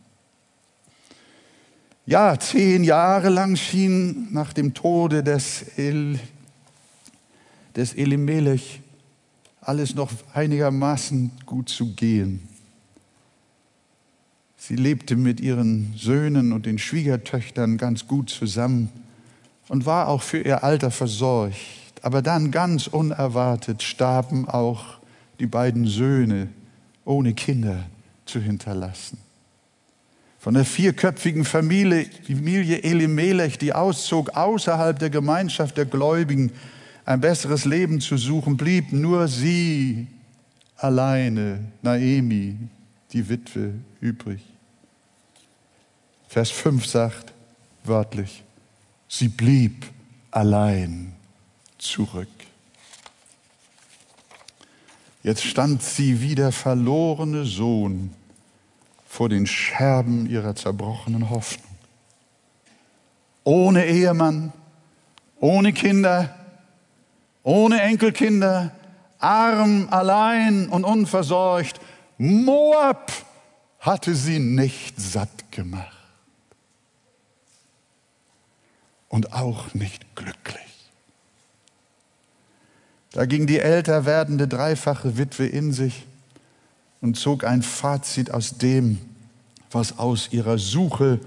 Ja, 2.07 2.41
zehn 2.41 2.85
Jahre 2.85 3.29
lang 3.29 3.57
schien 3.57 4.29
nach 4.33 4.55
dem 4.55 4.73
Tode 4.73 5.23
des, 5.23 5.77
El, 5.77 6.19
des 7.77 7.93
Elimelech 7.93 8.81
alles 9.65 9.95
noch 9.95 10.11
einigermaßen 10.33 11.31
gut 11.47 11.69
zu 11.69 11.95
gehen. 11.95 12.49
Sie 14.57 14.77
lebte 14.77 15.17
mit 15.17 15.41
ihren 15.41 15.93
Söhnen 15.97 16.53
und 16.53 16.65
den 16.65 16.79
Schwiegertöchtern 16.79 17.77
ganz 17.77 18.07
gut 18.09 18.31
zusammen 18.31 18.89
und 19.69 19.85
war 19.85 20.09
auch 20.09 20.23
für 20.23 20.41
ihr 20.41 20.65
Alter 20.65 20.91
versorgt. 20.91 21.57
Aber 22.03 22.23
dann 22.23 22.51
ganz 22.51 22.87
unerwartet 22.87 23.83
starben 23.83 24.49
auch 24.49 24.99
die 25.39 25.47
beiden 25.47 25.87
Söhne, 25.87 26.49
ohne 27.05 27.35
Kinder 27.35 27.85
zu 28.25 28.41
hinterlassen. 28.41 29.19
Von 30.39 30.55
der 30.55 30.65
vierköpfigen 30.65 31.45
Familie, 31.45 32.07
Familie 32.27 32.83
Elimelech, 32.83 33.59
die 33.59 33.73
auszog, 33.73 34.37
außerhalb 34.37 34.99
der 34.99 35.11
Gemeinschaft 35.11 35.77
der 35.79 35.87
Gläubigen 35.87 36.53
ein 37.05 37.21
besseres 37.21 37.65
Leben 37.65 38.01
zu 38.01 38.17
suchen, 38.17 38.57
blieb 38.57 38.93
nur 38.93 39.29
sie 39.29 40.07
alleine, 40.77 41.73
Naemi, 41.83 42.57
die 43.13 43.29
Witwe, 43.29 43.75
übrig. 44.01 44.41
Vers 46.29 46.51
5 46.51 46.87
sagt 46.87 47.33
wörtlich, 47.85 48.43
sie 49.09 49.29
blieb 49.29 49.87
allein 50.31 51.13
zurück. 51.79 52.29
Jetzt 55.23 55.45
stand 55.45 55.83
sie 55.83 56.21
wie 56.21 56.35
der 56.35 56.53
verlorene 56.53 57.45
Sohn 57.45 58.11
vor 59.07 59.29
den 59.29 59.47
Scherben 59.47 60.29
ihrer 60.29 60.57
zerbrochenen 60.57 61.31
Hoffnung. 61.31 61.71
Ohne 63.45 63.87
Ehemann, 63.87 64.53
ohne 65.39 65.73
Kinder, 65.73 66.35
ohne 67.45 67.81
Enkelkinder, 67.83 68.73
arm, 69.19 69.87
allein 69.91 70.69
und 70.69 70.83
unversorgt. 70.85 71.81
Moab 72.19 73.13
hatte 73.79 74.15
sie 74.15 74.41
nicht 74.41 75.01
satt 75.01 75.53
gemacht 75.53 75.93
und 79.09 79.33
auch 79.33 79.75
nicht 79.75 80.17
glücklich. 80.17 80.63
Da 83.13 83.27
ging 83.27 83.47
die 83.47 83.61
älter 83.61 84.07
werdende 84.07 84.49
dreifache 84.49 85.17
Witwe 85.17 85.47
in 85.47 85.73
sich 85.73 86.05
und 87.01 87.17
zog 87.17 87.45
ein 87.45 87.63
Fazit 87.63 88.33
aus 88.33 88.59
dem, 88.59 88.99
was 89.71 89.99
aus 89.99 90.33
ihrer 90.33 90.59
Suche 90.59 91.21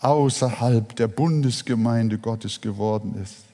außerhalb 0.00 0.94
der 0.96 1.08
Bundesgemeinde 1.08 2.18
Gottes 2.18 2.60
geworden 2.60 3.18
ist. 3.22 3.45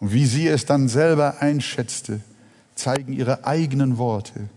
Und 0.00 0.12
wie 0.12 0.26
sie 0.26 0.46
es 0.46 0.64
dann 0.64 0.88
selber 0.88 1.40
einschätzte, 1.40 2.20
zeigen 2.74 3.12
ihre 3.12 3.44
eigenen 3.44 3.98
Worte, 3.98 4.48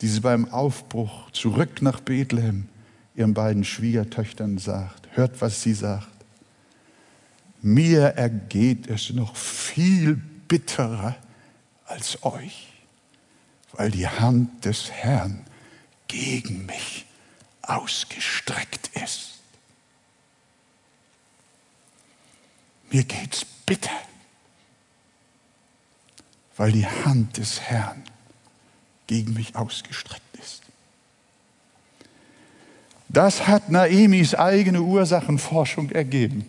die 0.00 0.08
sie 0.08 0.20
beim 0.20 0.50
Aufbruch 0.50 1.30
zurück 1.32 1.82
nach 1.82 2.00
Bethlehem 2.00 2.68
ihren 3.14 3.34
beiden 3.34 3.64
Schwiegertöchtern 3.64 4.58
sagt. 4.58 5.08
Hört, 5.12 5.40
was 5.40 5.62
sie 5.62 5.74
sagt. 5.74 6.08
Mir 7.60 8.02
ergeht 8.02 8.86
es 8.86 9.10
noch 9.10 9.34
viel 9.34 10.14
bitterer 10.14 11.16
als 11.84 12.22
euch, 12.22 12.68
weil 13.72 13.90
die 13.90 14.06
Hand 14.06 14.64
des 14.64 14.90
Herrn 14.90 15.44
gegen 16.06 16.66
mich 16.66 17.06
ausgestreckt 17.62 18.90
ist. 19.02 19.40
Mir 22.90 23.04
geht's 23.04 23.44
bitter, 23.66 23.90
weil 26.58 26.72
die 26.72 26.86
Hand 26.86 27.38
des 27.38 27.62
Herrn 27.62 28.02
gegen 29.06 29.32
mich 29.32 29.56
ausgestreckt 29.56 30.36
ist. 30.42 30.62
Das 33.08 33.46
hat 33.46 33.70
Naemis 33.70 34.34
eigene 34.34 34.82
Ursachenforschung 34.82 35.90
ergeben. 35.90 36.44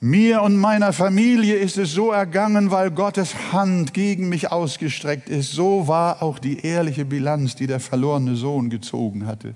Mir 0.00 0.42
und 0.42 0.56
meiner 0.56 0.92
Familie 0.92 1.56
ist 1.56 1.76
es 1.76 1.92
so 1.92 2.12
ergangen, 2.12 2.70
weil 2.70 2.92
Gottes 2.92 3.52
Hand 3.52 3.94
gegen 3.94 4.28
mich 4.28 4.50
ausgestreckt 4.50 5.28
ist. 5.28 5.52
So 5.52 5.86
war 5.86 6.22
auch 6.22 6.38
die 6.38 6.60
ehrliche 6.60 7.04
Bilanz, 7.04 7.56
die 7.56 7.66
der 7.66 7.80
verlorene 7.80 8.36
Sohn 8.36 8.70
gezogen 8.70 9.26
hatte. 9.26 9.54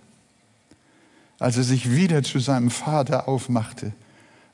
Als 1.38 1.56
er 1.56 1.62
sich 1.62 1.92
wieder 1.92 2.22
zu 2.22 2.38
seinem 2.38 2.70
Vater 2.70 3.28
aufmachte, 3.28 3.92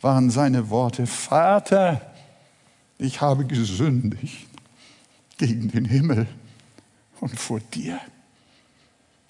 waren 0.00 0.30
seine 0.30 0.70
Worte, 0.70 1.06
Vater, 1.06 2.00
ich 2.98 3.20
habe 3.20 3.44
gesündigt 3.44 4.46
gegen 5.38 5.70
den 5.70 5.84
Himmel 5.84 6.26
und 7.20 7.38
vor 7.38 7.60
dir. 7.60 8.00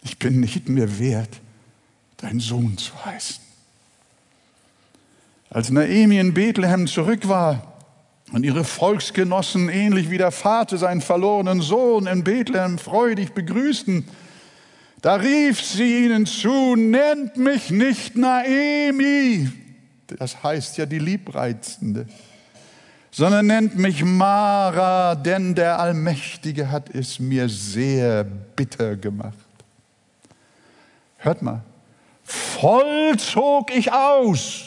Ich 0.02 0.18
bin 0.18 0.40
nicht 0.40 0.68
mehr 0.68 0.98
wert, 0.98 1.40
dein 2.16 2.40
Sohn 2.40 2.78
zu 2.78 2.92
heißen. 3.04 3.42
Als 5.50 5.70
Naemi 5.70 6.18
in 6.18 6.34
Bethlehem 6.34 6.86
zurück 6.86 7.28
war 7.28 7.78
und 8.32 8.44
ihre 8.44 8.64
Volksgenossen 8.64 9.68
ähnlich 9.68 10.10
wie 10.10 10.18
der 10.18 10.30
Vater 10.30 10.76
seinen 10.76 11.00
verlorenen 11.00 11.62
Sohn 11.62 12.06
in 12.06 12.24
Bethlehem 12.24 12.78
freudig 12.78 13.32
begrüßten, 13.32 14.04
da 15.00 15.14
rief 15.14 15.62
sie 15.62 16.04
ihnen 16.04 16.26
zu, 16.26 16.74
nennt 16.74 17.36
mich 17.36 17.70
nicht 17.70 18.16
Naemi, 18.16 19.48
das 20.06 20.42
heißt 20.42 20.76
ja 20.76 20.86
die 20.86 20.98
Liebreizende, 20.98 22.06
sondern 23.10 23.46
nennt 23.46 23.76
mich 23.76 24.04
Mara, 24.04 25.14
denn 25.14 25.54
der 25.54 25.78
Allmächtige 25.78 26.70
hat 26.70 26.90
es 26.94 27.18
mir 27.18 27.48
sehr 27.48 28.24
bitter 28.24 28.96
gemacht. 28.96 29.34
Hört 31.18 31.42
mal, 31.42 31.62
voll 32.24 33.16
zog 33.18 33.74
ich 33.74 33.92
aus. 33.92 34.66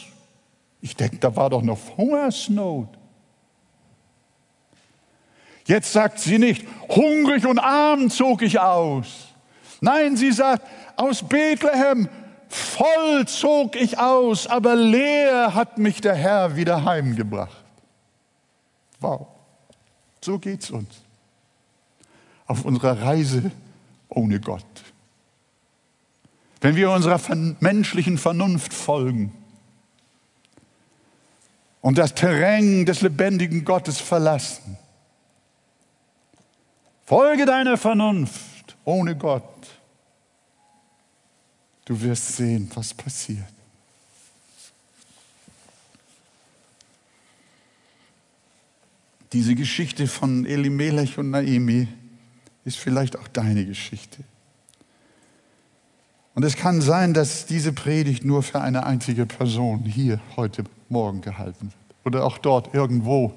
Ich 0.82 0.96
denke, 0.96 1.18
da 1.18 1.36
war 1.36 1.50
doch 1.50 1.62
noch 1.62 1.78
Hungersnot. 1.98 2.90
Jetzt 5.66 5.94
sagt 5.94 6.20
sie 6.20 6.40
nicht, 6.40 6.68
hungrig 6.90 7.46
und 7.46 7.60
arm 7.60 8.10
zog 8.10 8.42
ich 8.42 8.60
aus. 8.60 9.28
Nein, 9.80 10.18
sie 10.18 10.32
sagt, 10.32 10.68
aus 10.98 11.24
Bethlehem 11.24 12.10
voll 12.50 13.26
zog 13.28 13.76
ich 13.76 13.98
aus, 13.98 14.48
aber 14.48 14.76
leer 14.76 15.54
hat 15.56 15.78
mich 15.78 16.02
der 16.02 16.16
Herr 16.16 16.56
wieder 16.56 16.84
heimgebracht. 16.84 17.61
Wow, 19.02 19.28
so 20.22 20.38
geht's 20.40 20.70
uns 20.70 21.02
auf 22.46 22.66
unserer 22.66 23.02
Reise 23.02 23.52
ohne 24.10 24.40
Gott. 24.40 24.66
Wenn 26.60 26.76
wir 26.76 26.92
unserer 26.92 27.20
menschlichen 27.60 28.18
Vernunft 28.18 28.74
folgen 28.74 29.34
und 31.82 31.98
das 31.98 32.14
Terrain 32.14 32.86
des 32.86 33.02
lebendigen 33.02 33.66
Gottes 33.66 34.00
verlassen, 34.00 34.78
folge 37.06 37.46
deiner 37.46 37.78
Vernunft 37.78 38.78
ohne 38.86 39.18
Gott. 39.18 39.44
Du 41.86 42.00
wirst 42.00 42.36
sehen, 42.36 42.70
was 42.76 42.94
passiert. 42.94 43.61
Diese 49.34 49.56
Geschichte 49.56 50.08
von 50.08 50.46
Elimelech 50.46 51.18
und 51.18 51.32
Naemi 51.32 51.88
ist 52.66 52.78
vielleicht 52.78 53.18
auch 53.18 53.28
deine 53.30 53.66
Geschichte. 53.66 54.24
Und 56.34 56.44
es 56.44 56.56
kann 56.56 56.82
sein, 56.82 57.14
dass 57.14 57.46
diese 57.46 57.74
Predigt 57.74 58.26
nur 58.26 58.44
für 58.44 58.62
eine 58.62 58.86
einzige 58.86 59.26
Person 59.26 59.86
hier 59.86 60.20
heute 60.36 60.64
Morgen 60.90 61.22
gehalten 61.22 61.72
wird. 61.72 62.06
Oder 62.06 62.26
auch 62.26 62.38
dort 62.38 62.74
irgendwo 62.74 63.34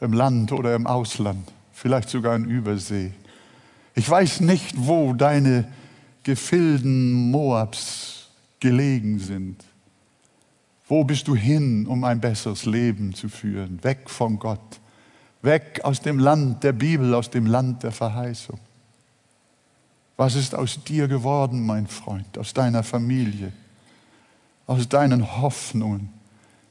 im 0.00 0.12
Land 0.12 0.52
oder 0.52 0.74
im 0.74 0.86
Ausland, 0.86 1.50
vielleicht 1.72 2.08
sogar 2.08 2.36
in 2.36 2.44
Übersee. 2.44 3.12
Ich 3.94 4.08
weiß 4.08 4.40
nicht, 4.40 4.74
wo 4.76 5.14
deine 5.14 5.66
Gefilden 6.22 7.30
Moabs 7.30 8.28
gelegen 8.60 9.18
sind. 9.18 9.64
Wo 10.88 11.04
bist 11.04 11.28
du 11.28 11.34
hin, 11.34 11.86
um 11.86 12.04
ein 12.04 12.20
besseres 12.20 12.64
Leben 12.64 13.14
zu 13.14 13.28
führen? 13.28 13.82
Weg 13.82 14.08
von 14.08 14.38
Gott 14.38 14.80
weg 15.42 15.80
aus 15.84 16.00
dem 16.00 16.18
Land 16.18 16.64
der 16.64 16.72
Bibel, 16.72 17.14
aus 17.14 17.30
dem 17.30 17.46
Land 17.46 17.82
der 17.82 17.92
Verheißung. 17.92 18.58
Was 20.16 20.34
ist 20.34 20.54
aus 20.54 20.82
dir 20.82 21.08
geworden, 21.08 21.64
mein 21.64 21.86
Freund, 21.86 22.38
aus 22.38 22.54
deiner 22.54 22.82
Familie, 22.82 23.52
aus 24.66 24.88
deinen 24.88 25.40
Hoffnungen? 25.40 26.10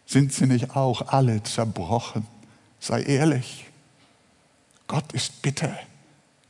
Sind 0.06 0.34
sie 0.34 0.48
nicht 0.48 0.76
auch 0.76 1.10
alle 1.10 1.42
zerbrochen? 1.44 2.26
Sei 2.80 3.02
ehrlich, 3.04 3.66
Gott 4.88 5.14
ist 5.14 5.42
bitter 5.42 5.76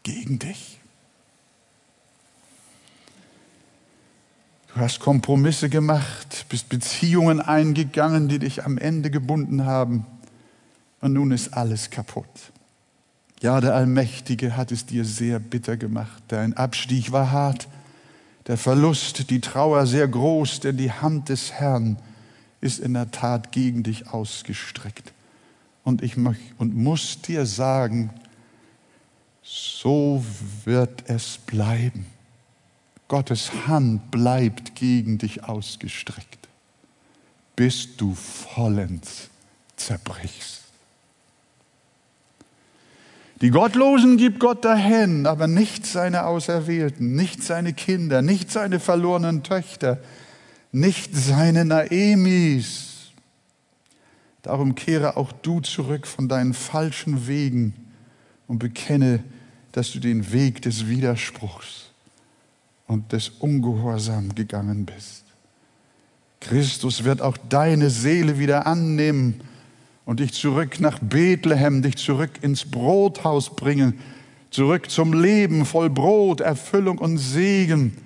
gegen 0.04 0.40
dich. 0.40 0.80
Du 4.74 4.82
hast 4.82 5.00
Kompromisse 5.00 5.70
gemacht, 5.70 6.46
bist 6.50 6.68
Beziehungen 6.68 7.40
eingegangen, 7.40 8.28
die 8.28 8.40
dich 8.40 8.66
am 8.66 8.78
Ende 8.78 9.10
gebunden 9.10 9.66
haben 9.66 10.06
und 11.02 11.14
nun 11.14 11.32
ist 11.32 11.54
alles 11.54 11.90
kaputt. 11.90 12.52
Ja, 13.42 13.62
der 13.62 13.76
Allmächtige 13.76 14.56
hat 14.56 14.72
es 14.72 14.86
dir 14.86 15.06
sehr 15.06 15.40
bitter 15.40 15.78
gemacht. 15.78 16.24
Dein 16.30 16.56
Abstieg 16.56 17.12
war 17.12 17.32
hart, 17.32 17.68
der 18.48 18.58
Verlust, 18.58 19.30
die 19.30 19.42
Trauer 19.42 19.88
sehr 19.88 20.08
groß, 20.08 20.62
denn 20.62 20.78
die 20.78 20.92
Hand 20.92 21.30
des 21.30 21.52
Herrn 21.52 21.98
ist 22.62 22.80
in 22.80 22.94
der 22.94 23.12
Tat 23.12 23.52
gegen 23.52 23.84
dich 23.84 24.08
ausgestreckt. 24.08 25.14
Und 25.84 26.02
ich 26.02 26.18
möcht, 26.18 26.42
und 26.58 26.76
muss 26.76 27.22
dir 27.22 27.46
sagen, 27.46 28.10
so 29.44 30.24
wird 30.64 31.08
es 31.08 31.38
bleiben. 31.38 32.08
Gottes 33.08 33.52
Hand 33.68 34.10
bleibt 34.10 34.76
gegen 34.76 35.20
dich 35.20 35.44
ausgestreckt, 35.44 36.48
bis 37.56 37.96
du 37.98 38.16
vollends 38.16 39.30
zerbrichst. 39.76 40.65
Die 43.42 43.50
Gottlosen 43.50 44.16
gibt 44.18 44.40
Gott 44.40 44.64
dahin, 44.64 45.28
aber 45.28 45.48
nicht 45.48 45.86
seine 45.86 46.26
Auserwählten, 46.26 47.16
nicht 47.16 47.44
seine 47.44 47.74
Kinder, 47.74 48.22
nicht 48.22 48.50
seine 48.50 48.80
verlorenen 48.80 49.44
Töchter, 49.44 50.00
nicht 50.72 51.16
seine 51.16 51.66
Naemis. 51.66 53.12
Darum 54.42 54.76
kehre 54.76 55.18
auch 55.18 55.32
du 55.34 55.60
zurück 55.60 56.08
von 56.08 56.30
deinen 56.30 56.54
falschen 56.54 57.28
Wegen 57.28 57.74
und 58.48 58.60
bekenne, 58.60 59.24
dass 59.74 59.92
du 59.92 60.00
den 60.00 60.32
Weg 60.32 60.62
des 60.62 60.88
Widerspruchs 60.88 61.92
und 62.88 63.12
des 63.12 63.30
Ungehorsam 63.30 64.34
gegangen 64.34 64.86
bist. 64.86 65.26
Christus 66.40 67.04
wird 67.04 67.22
auch 67.22 67.38
deine 67.50 67.90
Seele 67.90 68.40
wieder 68.40 68.66
annehmen 68.68 69.42
und 70.06 70.20
dich 70.20 70.34
zurück 70.34 70.80
nach 70.80 71.00
Bethlehem, 71.00 71.82
dich 71.82 71.98
zurück 71.98 72.32
ins 72.42 72.66
Brothaus 72.66 73.56
bringen, 73.56 74.00
zurück 74.52 74.90
zum 74.90 75.14
Leben 75.14 75.66
voll 75.66 75.90
Brot, 75.90 76.42
Erfüllung 76.42 77.00
und 77.00 77.18
Segen, 77.18 77.98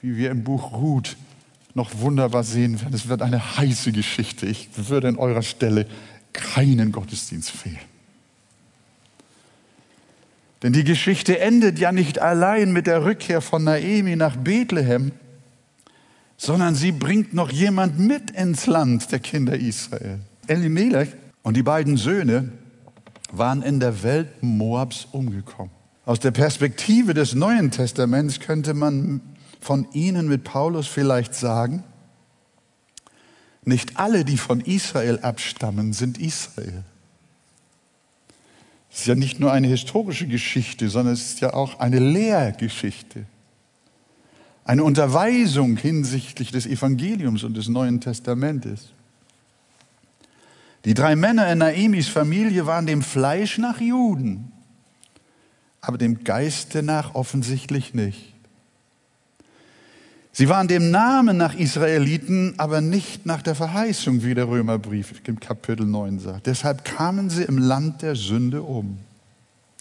wie 0.00 0.16
wir 0.16 0.30
im 0.30 0.42
Buch 0.42 0.72
Ruth 0.72 1.16
noch 1.74 1.98
wunderbar 1.98 2.42
sehen 2.42 2.80
werden. 2.80 2.94
Es 2.94 3.08
wird 3.08 3.22
eine 3.22 3.56
heiße 3.58 3.92
Geschichte. 3.92 4.46
Ich 4.46 4.70
würde 4.74 5.08
an 5.08 5.16
eurer 5.16 5.42
Stelle 5.42 5.86
keinen 6.32 6.90
Gottesdienst 6.90 7.50
fehlen. 7.50 7.78
Denn 10.62 10.72
die 10.72 10.84
Geschichte 10.84 11.38
endet 11.38 11.78
ja 11.78 11.92
nicht 11.92 12.18
allein 12.18 12.72
mit 12.72 12.86
der 12.86 13.04
Rückkehr 13.04 13.40
von 13.40 13.64
Naemi 13.64 14.16
nach 14.16 14.36
Bethlehem, 14.36 15.12
sondern 16.36 16.74
sie 16.74 16.92
bringt 16.92 17.32
noch 17.34 17.50
jemand 17.50 17.98
mit 17.98 18.30
ins 18.30 18.66
Land 18.66 19.12
der 19.12 19.20
Kinder 19.20 19.56
Israel. 19.56 20.20
Elimelech 20.50 21.10
und 21.42 21.56
die 21.56 21.62
beiden 21.62 21.96
Söhne 21.96 22.52
waren 23.32 23.62
in 23.62 23.80
der 23.80 24.02
Welt 24.02 24.42
Moabs 24.42 25.06
umgekommen. 25.12 25.70
Aus 26.04 26.18
der 26.18 26.32
Perspektive 26.32 27.14
des 27.14 27.34
Neuen 27.34 27.70
Testaments 27.70 28.40
könnte 28.40 28.74
man 28.74 29.20
von 29.60 29.86
ihnen 29.92 30.28
mit 30.28 30.44
Paulus 30.44 30.88
vielleicht 30.88 31.34
sagen, 31.34 31.84
nicht 33.64 33.98
alle, 33.98 34.24
die 34.24 34.38
von 34.38 34.60
Israel 34.60 35.20
abstammen, 35.20 35.92
sind 35.92 36.18
Israel. 36.18 36.82
Es 38.90 39.00
ist 39.00 39.06
ja 39.06 39.14
nicht 39.14 39.38
nur 39.38 39.52
eine 39.52 39.68
historische 39.68 40.26
Geschichte, 40.26 40.88
sondern 40.88 41.14
es 41.14 41.34
ist 41.34 41.40
ja 41.40 41.54
auch 41.54 41.78
eine 41.78 42.00
Lehrgeschichte. 42.00 43.26
Eine 44.64 44.82
Unterweisung 44.82 45.76
hinsichtlich 45.76 46.50
des 46.50 46.66
Evangeliums 46.66 47.44
und 47.44 47.56
des 47.56 47.68
Neuen 47.68 48.00
Testamentes. 48.00 48.92
Die 50.84 50.94
drei 50.94 51.14
Männer 51.14 51.50
in 51.52 51.58
Naemis 51.58 52.08
Familie 52.08 52.66
waren 52.66 52.86
dem 52.86 53.02
Fleisch 53.02 53.58
nach 53.58 53.80
Juden, 53.80 54.52
aber 55.80 55.98
dem 55.98 56.24
Geiste 56.24 56.82
nach 56.82 57.14
offensichtlich 57.14 57.94
nicht. 57.94 58.34
Sie 60.32 60.48
waren 60.48 60.68
dem 60.68 60.90
Namen 60.90 61.36
nach 61.36 61.54
Israeliten, 61.54 62.54
aber 62.56 62.80
nicht 62.80 63.26
nach 63.26 63.42
der 63.42 63.54
Verheißung, 63.54 64.22
wie 64.22 64.34
der 64.34 64.48
Römerbrief 64.48 65.20
im 65.26 65.40
Kapitel 65.40 65.84
9 65.84 66.20
sagt. 66.20 66.46
Deshalb 66.46 66.84
kamen 66.84 67.28
sie 67.30 67.42
im 67.42 67.58
Land 67.58 68.02
der 68.02 68.14
Sünde 68.14 68.62
um. 68.62 68.98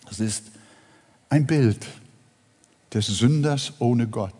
Das 0.07 0.19
ist 0.19 0.45
ein 1.29 1.45
Bild 1.45 1.85
des 2.93 3.05
Sünders 3.05 3.73
ohne 3.79 4.07
Gott. 4.07 4.33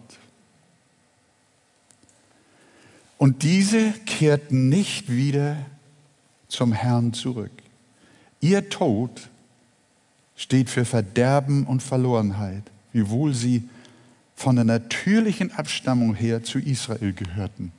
Und 3.18 3.44
diese 3.44 3.92
kehrten 4.06 4.70
nicht 4.70 5.12
wieder 5.12 5.58
zum 6.50 6.74
Herrn 6.74 7.14
zurück. 7.14 7.52
Ihr 8.42 8.70
Tod 8.70 9.30
steht 10.36 10.70
für 10.70 10.84
Verderben 10.84 11.66
und 11.66 11.82
Verlorenheit, 11.82 12.64
wiewohl 12.92 13.34
sie 13.34 13.70
von 14.36 14.56
der 14.56 14.66
natürlichen 14.66 15.52
Abstammung 15.52 16.16
her 16.16 16.44
zu 16.44 16.60
Israel 16.60 17.14
gehörten. 17.14 17.72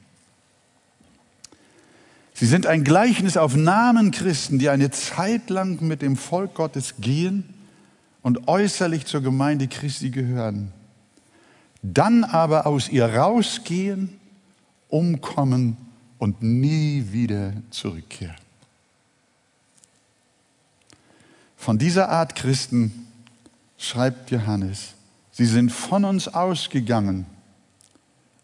Sie 2.34 2.46
sind 2.46 2.66
ein 2.66 2.84
Gleichnis 2.84 3.36
auf 3.36 3.54
Namen 3.54 4.12
Christen, 4.12 4.58
die 4.58 4.70
eine 4.70 4.90
Zeit 4.90 5.50
lang 5.50 5.86
mit 5.86 6.00
dem 6.00 6.16
Volk 6.16 6.54
Gottes 6.54 6.94
gehen 6.98 7.44
und 8.22 8.48
äußerlich 8.48 9.06
zur 9.06 9.20
Gemeinde 9.20 9.68
Christi 9.68 10.10
gehören, 10.10 10.72
dann 11.82 12.24
aber 12.24 12.66
aus 12.66 12.88
ihr 12.88 13.06
rausgehen, 13.06 14.18
umkommen 14.88 15.76
und 16.18 16.42
nie 16.42 17.06
wieder 17.10 17.52
zurückkehren. 17.70 18.39
Von 21.60 21.76
dieser 21.76 22.08
Art 22.08 22.36
Christen 22.36 23.06
schreibt 23.76 24.30
Johannes, 24.30 24.94
sie 25.30 25.44
sind 25.44 25.70
von 25.70 26.06
uns 26.06 26.26
ausgegangen, 26.26 27.26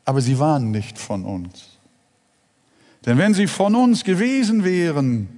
aber 0.05 0.21
sie 0.21 0.39
waren 0.39 0.71
nicht 0.71 0.99
von 0.99 1.25
uns. 1.25 1.79
Denn 3.07 3.17
wenn 3.17 3.33
sie 3.33 3.47
von 3.47 3.75
uns 3.75 4.05
gewesen 4.05 4.65
wären, 4.65 5.31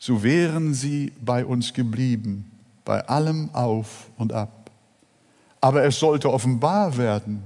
so 0.00 0.24
wären 0.24 0.74
sie 0.74 1.12
bei 1.24 1.46
uns 1.46 1.72
geblieben, 1.72 2.50
bei 2.84 3.06
allem 3.06 3.50
auf 3.54 4.10
und 4.16 4.32
ab. 4.32 4.68
Aber 5.60 5.84
es 5.84 6.00
sollte 6.00 6.32
offenbar 6.32 6.96
werden, 6.96 7.44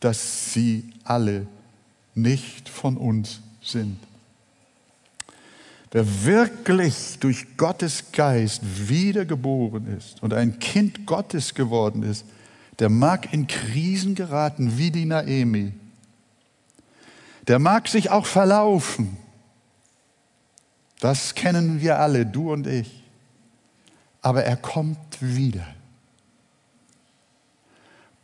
dass 0.00 0.54
sie 0.54 0.94
alle 1.04 1.46
nicht 2.14 2.70
von 2.70 2.96
uns 2.96 3.42
sind. 3.60 3.98
Wer 5.90 6.24
wirklich 6.24 7.18
durch 7.18 7.56
Gottes 7.56 8.12
Geist 8.12 8.60
wiedergeboren 8.88 9.96
ist 9.96 10.22
und 10.22 10.34
ein 10.34 10.58
Kind 10.58 11.06
Gottes 11.06 11.54
geworden 11.54 12.02
ist, 12.02 12.26
der 12.78 12.90
mag 12.90 13.32
in 13.32 13.46
Krisen 13.46 14.14
geraten 14.14 14.76
wie 14.76 14.90
die 14.90 15.06
Naemi. 15.06 15.72
Der 17.46 17.58
mag 17.58 17.88
sich 17.88 18.10
auch 18.10 18.26
verlaufen. 18.26 19.16
Das 21.00 21.34
kennen 21.34 21.80
wir 21.80 21.98
alle, 21.98 22.26
du 22.26 22.52
und 22.52 22.66
ich. 22.66 23.02
Aber 24.20 24.44
er 24.44 24.56
kommt 24.56 24.98
wieder. 25.20 25.66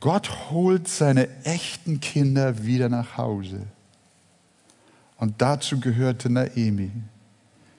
Gott 0.01 0.51
holt 0.51 0.87
seine 0.87 1.29
echten 1.45 2.01
Kinder 2.01 2.65
wieder 2.65 2.91
nach 2.91 3.17
Hause. 3.17 3.63
Und 5.17 5.41
dazu 5.41 5.81
gehörte 5.81 6.29
Naemi. 6.29 6.91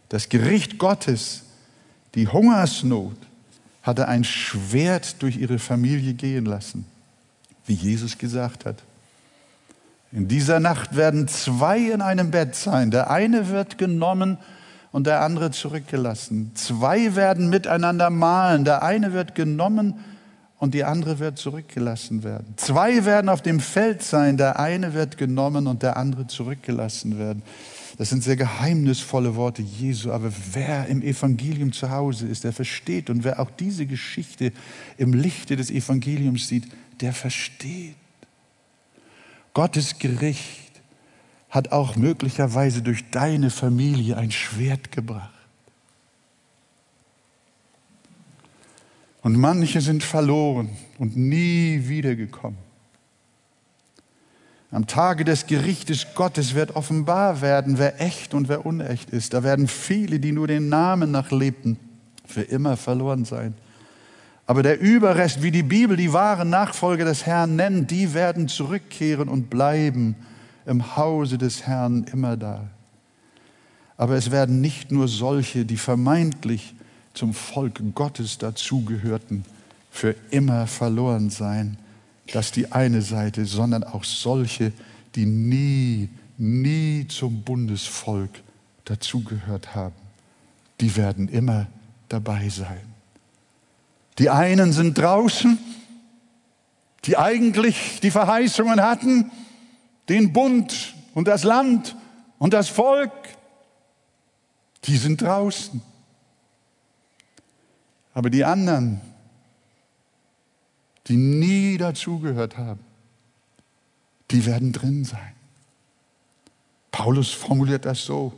Das 0.09 0.29
Gericht 0.29 0.77
Gottes, 0.77 1.43
die 2.13 2.27
Hungersnot, 2.27 3.17
hatte 3.83 4.07
ein 4.07 4.23
Schwert 4.23 5.21
durch 5.21 5.37
ihre 5.37 5.59
Familie 5.59 6.13
gehen 6.13 6.45
lassen, 6.45 6.85
wie 7.65 7.73
Jesus 7.73 8.17
gesagt 8.17 8.65
hat. 8.65 8.81
In 10.11 10.27
dieser 10.27 10.59
Nacht 10.59 10.95
werden 10.95 11.27
zwei 11.27 11.77
in 11.77 12.01
einem 12.01 12.31
Bett 12.31 12.55
sein. 12.55 12.89
Der 12.89 13.11
eine 13.11 13.49
wird 13.49 13.77
genommen 13.77 14.37
und 14.91 15.07
der 15.07 15.21
andere 15.21 15.51
zurückgelassen. 15.51 16.51
Zwei 16.55 17.15
werden 17.15 17.49
miteinander 17.49 18.09
malen. 18.09 18.63
Der 18.63 18.81
eine 18.81 19.11
wird 19.11 19.35
genommen 19.35 19.95
und 20.57 20.73
die 20.73 20.85
andere 20.85 21.19
wird 21.19 21.37
zurückgelassen 21.37 22.23
werden. 22.23 22.53
Zwei 22.55 23.03
werden 23.03 23.27
auf 23.27 23.41
dem 23.41 23.59
Feld 23.59 24.03
sein. 24.03 24.37
Der 24.37 24.57
eine 24.57 24.93
wird 24.93 25.17
genommen 25.17 25.67
und 25.67 25.83
der 25.83 25.97
andere 25.97 26.27
zurückgelassen 26.27 27.19
werden. 27.19 27.43
Das 27.97 28.09
sind 28.09 28.23
sehr 28.23 28.35
geheimnisvolle 28.35 29.35
Worte 29.35 29.61
Jesu, 29.61 30.11
aber 30.11 30.31
wer 30.51 30.87
im 30.87 31.01
Evangelium 31.01 31.71
zu 31.71 31.89
Hause 31.91 32.27
ist, 32.27 32.43
der 32.43 32.51
versteht 32.51 33.09
und 33.09 33.23
wer 33.23 33.39
auch 33.39 33.49
diese 33.49 33.85
Geschichte 33.85 34.51
im 34.97 35.13
Lichte 35.13 35.55
des 35.55 35.71
Evangeliums 35.71 36.47
sieht, 36.47 36.65
der 36.99 37.13
versteht. 37.13 37.95
Gottes 39.53 39.97
Gericht 39.97 40.81
hat 41.49 41.71
auch 41.71 41.95
möglicherweise 41.95 42.81
durch 42.81 43.09
deine 43.11 43.49
Familie 43.49 44.17
ein 44.17 44.31
Schwert 44.31 44.91
gebracht. 44.91 45.31
Und 49.21 49.37
manche 49.37 49.79
sind 49.79 50.03
verloren 50.03 50.69
und 50.99 51.15
nie 51.15 51.81
wiedergekommen. 51.87 52.64
Am 54.75 54.87
Tage 54.87 55.23
des 55.23 55.47
Gerichtes 55.47 56.07
Gottes 56.15 56.53
wird 56.53 56.75
offenbar 56.75 57.39
werden, 57.39 57.77
wer 57.77 58.01
echt 58.01 58.33
und 58.33 58.49
wer 58.49 58.65
unecht 58.65 59.09
ist. 59.09 59.33
Da 59.33 59.41
werden 59.41 59.69
viele, 59.69 60.19
die 60.19 60.33
nur 60.33 60.47
den 60.47 60.67
Namen 60.67 61.11
nach 61.11 61.31
lebten, 61.31 61.79
für 62.25 62.41
immer 62.41 62.75
verloren 62.75 63.23
sein. 63.23 63.53
Aber 64.45 64.63
der 64.63 64.81
Überrest, 64.81 65.41
wie 65.41 65.51
die 65.51 65.63
Bibel 65.63 65.95
die 65.95 66.11
wahren 66.11 66.49
Nachfolger 66.49 67.05
des 67.05 67.25
Herrn 67.25 67.55
nennt, 67.55 67.89
die 67.89 68.13
werden 68.13 68.49
zurückkehren 68.49 69.29
und 69.29 69.49
bleiben 69.49 70.17
im 70.65 70.97
Hause 70.97 71.37
des 71.37 71.65
Herrn 71.65 72.03
immer 72.11 72.35
da. 72.35 72.67
Aber 73.95 74.15
es 74.15 74.29
werden 74.29 74.59
nicht 74.59 74.91
nur 74.91 75.07
solche, 75.07 75.63
die 75.63 75.77
vermeintlich 75.77 76.75
zum 77.13 77.33
Volk 77.33 77.79
Gottes 77.95 78.39
dazugehörten, 78.39 79.45
für 79.89 80.15
immer 80.31 80.67
verloren 80.67 81.29
sein, 81.29 81.77
dass 82.31 82.51
die 82.51 82.71
eine 82.71 83.01
Seite, 83.01 83.45
sondern 83.45 83.83
auch 83.83 84.03
solche, 84.03 84.71
die 85.15 85.25
nie, 85.25 86.09
nie 86.37 87.07
zum 87.07 87.43
Bundesvolk 87.43 88.31
dazugehört 88.85 89.75
haben, 89.75 89.95
die 90.81 90.95
werden 90.95 91.27
immer 91.27 91.67
dabei 92.09 92.49
sein. 92.49 92.81
Die 94.17 94.29
einen 94.29 94.71
sind 94.71 94.97
draußen, 94.97 95.57
die 97.05 97.17
eigentlich 97.17 97.99
die 98.01 98.11
Verheißungen 98.11 98.81
hatten, 98.81 99.31
den 100.09 100.33
Bund 100.33 100.95
und 101.13 101.27
das 101.27 101.43
Land 101.43 101.95
und 102.37 102.53
das 102.53 102.69
Volk, 102.69 103.11
die 104.85 104.97
sind 104.97 105.21
draußen. 105.21 105.81
Aber 108.13 108.29
die 108.29 108.45
anderen, 108.45 109.01
die 111.07 111.17
nie 111.17 111.77
dazugehört 111.77 112.57
haben, 112.57 112.79
die 114.31 114.45
werden 114.45 114.71
drin 114.71 115.05
sein. 115.05 115.33
Paulus 116.91 117.31
formuliert 117.31 117.85
das 117.85 118.05
so 118.05 118.33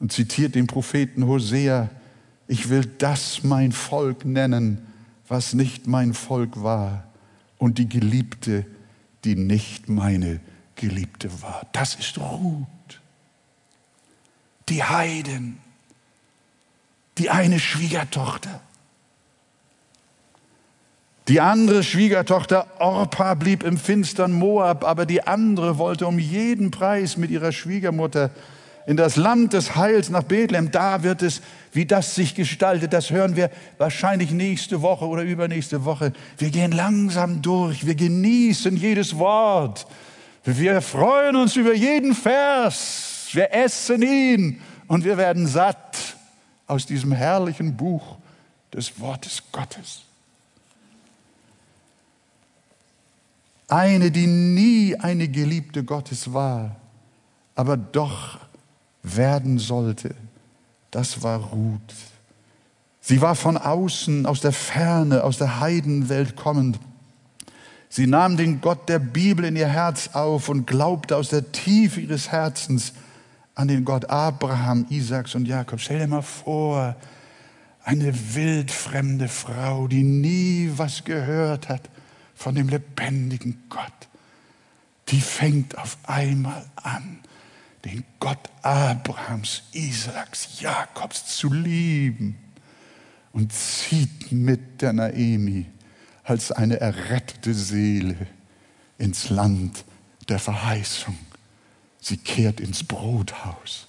und 0.00 0.12
zitiert 0.12 0.54
den 0.54 0.66
Propheten 0.66 1.26
Hosea, 1.26 1.90
ich 2.46 2.70
will 2.70 2.86
das 2.86 3.42
mein 3.44 3.72
Volk 3.72 4.24
nennen, 4.24 4.86
was 5.28 5.52
nicht 5.52 5.86
mein 5.86 6.14
Volk 6.14 6.62
war, 6.62 7.04
und 7.58 7.78
die 7.78 7.88
Geliebte, 7.88 8.64
die 9.24 9.34
nicht 9.34 9.88
meine 9.88 10.40
Geliebte 10.76 11.42
war. 11.42 11.66
Das 11.72 11.96
ist 11.96 12.18
Ruth. 12.18 12.66
Die 14.68 14.84
Heiden, 14.84 15.58
die 17.18 17.30
eine 17.30 17.58
Schwiegertochter, 17.58 18.60
die 21.28 21.42
andere 21.42 21.82
Schwiegertochter 21.82 22.66
Orpa 22.78 23.34
blieb 23.34 23.62
im 23.62 23.76
finstern 23.76 24.32
Moab, 24.32 24.82
aber 24.82 25.04
die 25.04 25.26
andere 25.26 25.76
wollte 25.76 26.06
um 26.06 26.18
jeden 26.18 26.70
Preis 26.70 27.18
mit 27.18 27.30
ihrer 27.30 27.52
Schwiegermutter 27.52 28.30
in 28.86 28.96
das 28.96 29.16
Land 29.16 29.52
des 29.52 29.76
Heils 29.76 30.08
nach 30.08 30.22
Bethlehem. 30.22 30.70
Da 30.70 31.02
wird 31.02 31.20
es, 31.20 31.42
wie 31.72 31.84
das 31.84 32.14
sich 32.14 32.34
gestaltet, 32.34 32.94
das 32.94 33.10
hören 33.10 33.36
wir 33.36 33.50
wahrscheinlich 33.76 34.30
nächste 34.30 34.80
Woche 34.80 35.06
oder 35.06 35.22
übernächste 35.22 35.84
Woche. 35.84 36.14
Wir 36.38 36.48
gehen 36.48 36.72
langsam 36.72 37.42
durch, 37.42 37.86
wir 37.86 37.94
genießen 37.94 38.74
jedes 38.74 39.18
Wort. 39.18 39.86
Wir 40.44 40.80
freuen 40.80 41.36
uns 41.36 41.56
über 41.56 41.74
jeden 41.74 42.14
Vers, 42.14 43.28
wir 43.32 43.52
essen 43.52 44.00
ihn 44.00 44.62
und 44.86 45.04
wir 45.04 45.18
werden 45.18 45.46
satt 45.46 46.16
aus 46.66 46.86
diesem 46.86 47.12
herrlichen 47.12 47.76
Buch 47.76 48.16
des 48.72 48.98
Wortes 48.98 49.42
Gottes. 49.52 50.07
Eine, 53.68 54.10
die 54.10 54.26
nie 54.26 54.96
eine 54.96 55.28
Geliebte 55.28 55.84
Gottes 55.84 56.32
war, 56.32 56.76
aber 57.54 57.76
doch 57.76 58.38
werden 59.02 59.58
sollte. 59.58 60.14
Das 60.90 61.22
war 61.22 61.38
Ruth. 61.38 61.94
Sie 63.00 63.20
war 63.20 63.34
von 63.34 63.58
außen, 63.58 64.24
aus 64.24 64.40
der 64.40 64.52
Ferne, 64.52 65.22
aus 65.22 65.36
der 65.36 65.60
Heidenwelt 65.60 66.34
kommend. 66.34 66.78
Sie 67.90 68.06
nahm 68.06 68.38
den 68.38 68.62
Gott 68.62 68.88
der 68.88 68.98
Bibel 68.98 69.44
in 69.44 69.56
ihr 69.56 69.68
Herz 69.68 70.10
auf 70.14 70.48
und 70.48 70.66
glaubte 70.66 71.16
aus 71.16 71.28
der 71.28 71.52
Tiefe 71.52 72.00
ihres 72.00 72.30
Herzens 72.32 72.94
an 73.54 73.68
den 73.68 73.84
Gott 73.84 74.08
Abraham, 74.08 74.86
Isaaks 74.88 75.34
und 75.34 75.46
Jakob. 75.46 75.80
Stell 75.80 75.98
dir 75.98 76.06
mal 76.06 76.22
vor, 76.22 76.96
eine 77.84 78.14
wildfremde 78.34 79.28
Frau, 79.28 79.88
die 79.88 80.02
nie 80.02 80.70
was 80.74 81.04
gehört 81.04 81.68
hat 81.68 81.82
von 82.38 82.54
dem 82.54 82.68
lebendigen 82.68 83.64
Gott, 83.68 84.08
die 85.08 85.20
fängt 85.20 85.76
auf 85.76 85.98
einmal 86.04 86.64
an, 86.76 87.18
den 87.84 88.04
Gott 88.20 88.38
Abrahams, 88.62 89.64
Isaaks, 89.72 90.60
Jakobs 90.60 91.36
zu 91.36 91.52
lieben 91.52 92.38
und 93.32 93.52
zieht 93.52 94.30
mit 94.30 94.80
der 94.82 94.92
Naemi 94.92 95.66
als 96.22 96.52
eine 96.52 96.78
errettete 96.78 97.54
Seele 97.54 98.28
ins 98.98 99.30
Land 99.30 99.84
der 100.28 100.38
Verheißung. 100.38 101.18
Sie 102.00 102.18
kehrt 102.18 102.60
ins 102.60 102.84
Brothaus 102.84 103.88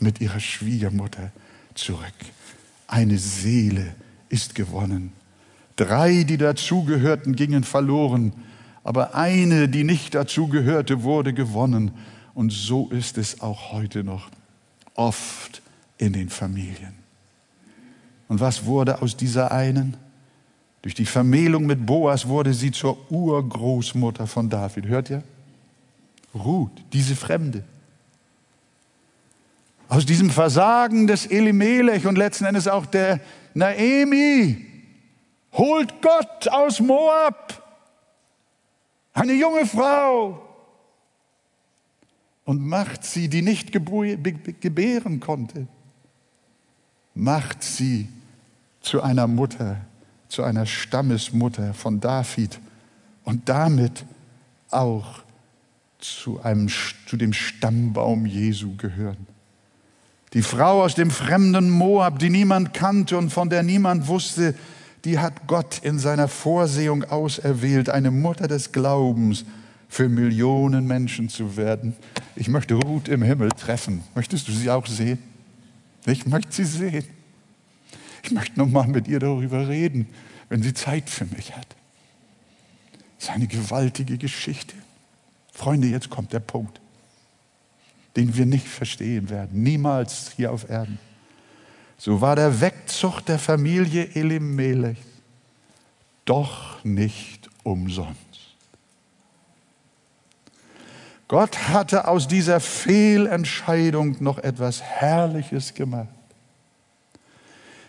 mit 0.00 0.20
ihrer 0.20 0.40
Schwiegermutter 0.40 1.30
zurück. 1.74 2.14
Eine 2.88 3.18
Seele 3.18 3.94
ist 4.28 4.56
gewonnen. 4.56 5.12
Drei, 5.78 6.24
die 6.24 6.38
dazugehörten, 6.38 7.36
gingen 7.36 7.62
verloren, 7.62 8.32
aber 8.82 9.14
eine, 9.14 9.68
die 9.68 9.84
nicht 9.84 10.12
dazugehörte, 10.12 11.04
wurde 11.04 11.32
gewonnen. 11.32 11.92
Und 12.34 12.52
so 12.52 12.88
ist 12.88 13.16
es 13.16 13.40
auch 13.42 13.70
heute 13.70 14.02
noch 14.02 14.28
oft 14.94 15.62
in 15.96 16.12
den 16.12 16.30
Familien. 16.30 16.94
Und 18.26 18.40
was 18.40 18.64
wurde 18.64 19.02
aus 19.02 19.16
dieser 19.16 19.52
einen? 19.52 19.96
Durch 20.82 20.94
die 20.94 21.06
Vermählung 21.06 21.64
mit 21.66 21.86
Boas 21.86 22.26
wurde 22.26 22.54
sie 22.54 22.72
zur 22.72 22.98
Urgroßmutter 23.12 24.26
von 24.26 24.50
David. 24.50 24.86
Hört 24.86 25.10
ihr? 25.10 25.22
Ruth, 26.34 26.72
diese 26.92 27.14
Fremde. 27.14 27.62
Aus 29.88 30.04
diesem 30.06 30.30
Versagen 30.30 31.06
des 31.06 31.26
Elimelech 31.26 32.04
und 32.04 32.18
letzten 32.18 32.46
Endes 32.46 32.66
auch 32.66 32.84
der 32.84 33.20
Naemi 33.54 34.66
holt 35.52 36.02
Gott 36.02 36.48
aus 36.48 36.80
Moab 36.80 37.62
eine 39.12 39.32
junge 39.32 39.66
Frau 39.66 40.40
und 42.44 42.64
macht 42.64 43.04
sie, 43.04 43.28
die 43.28 43.42
nicht 43.42 43.72
gebären 43.72 45.20
konnte, 45.20 45.66
macht 47.14 47.62
sie 47.62 48.08
zu 48.80 49.02
einer 49.02 49.26
Mutter, 49.26 49.78
zu 50.28 50.44
einer 50.44 50.66
Stammesmutter 50.66 51.74
von 51.74 52.00
David 52.00 52.60
und 53.24 53.48
damit 53.48 54.04
auch 54.70 55.22
zu, 55.98 56.40
einem, 56.42 56.68
zu 57.06 57.16
dem 57.16 57.32
Stammbaum 57.32 58.24
Jesu 58.24 58.76
gehören. 58.76 59.26
Die 60.32 60.42
Frau 60.42 60.84
aus 60.84 60.94
dem 60.94 61.10
fremden 61.10 61.70
Moab, 61.70 62.18
die 62.18 62.30
niemand 62.30 62.72
kannte 62.72 63.16
und 63.16 63.30
von 63.30 63.50
der 63.50 63.62
niemand 63.62 64.06
wusste, 64.08 64.54
die 65.04 65.18
hat 65.18 65.46
Gott 65.46 65.78
in 65.82 65.98
seiner 65.98 66.28
Vorsehung 66.28 67.04
auserwählt, 67.04 67.88
eine 67.88 68.10
Mutter 68.10 68.48
des 68.48 68.72
Glaubens 68.72 69.44
für 69.88 70.08
Millionen 70.08 70.86
Menschen 70.86 71.28
zu 71.28 71.56
werden. 71.56 71.94
Ich 72.36 72.48
möchte 72.48 72.74
Ruth 72.74 73.08
im 73.08 73.22
Himmel 73.22 73.50
treffen. 73.50 74.02
Möchtest 74.14 74.48
du 74.48 74.52
sie 74.52 74.70
auch 74.70 74.86
sehen? 74.86 75.18
Ich 76.06 76.26
möchte 76.26 76.52
sie 76.52 76.64
sehen. 76.64 77.04
Ich 78.22 78.30
möchte 78.30 78.58
noch 78.58 78.68
mal 78.68 78.86
mit 78.86 79.08
ihr 79.08 79.18
darüber 79.18 79.68
reden, 79.68 80.08
wenn 80.48 80.62
sie 80.62 80.74
Zeit 80.74 81.08
für 81.08 81.24
mich 81.24 81.56
hat. 81.56 81.66
Das 83.18 83.28
ist 83.28 83.34
eine 83.34 83.46
gewaltige 83.46 84.18
Geschichte. 84.18 84.74
Freunde, 85.52 85.88
jetzt 85.88 86.10
kommt 86.10 86.32
der 86.32 86.40
Punkt 86.40 86.80
den 88.18 88.36
wir 88.36 88.46
nicht 88.46 88.66
verstehen 88.66 89.30
werden, 89.30 89.62
niemals 89.62 90.32
hier 90.36 90.52
auf 90.52 90.68
Erden. 90.68 90.98
So 91.98 92.20
war 92.20 92.36
der 92.36 92.60
Wegzug 92.60 93.20
der 93.22 93.40
Familie 93.40 94.14
Elimelech 94.14 94.98
doch 96.24 96.82
nicht 96.84 97.50
umsonst. 97.64 98.18
Gott 101.26 101.68
hatte 101.68 102.06
aus 102.06 102.28
dieser 102.28 102.60
Fehlentscheidung 102.60 104.16
noch 104.20 104.38
etwas 104.38 104.80
Herrliches 104.80 105.74
gemacht. 105.74 106.08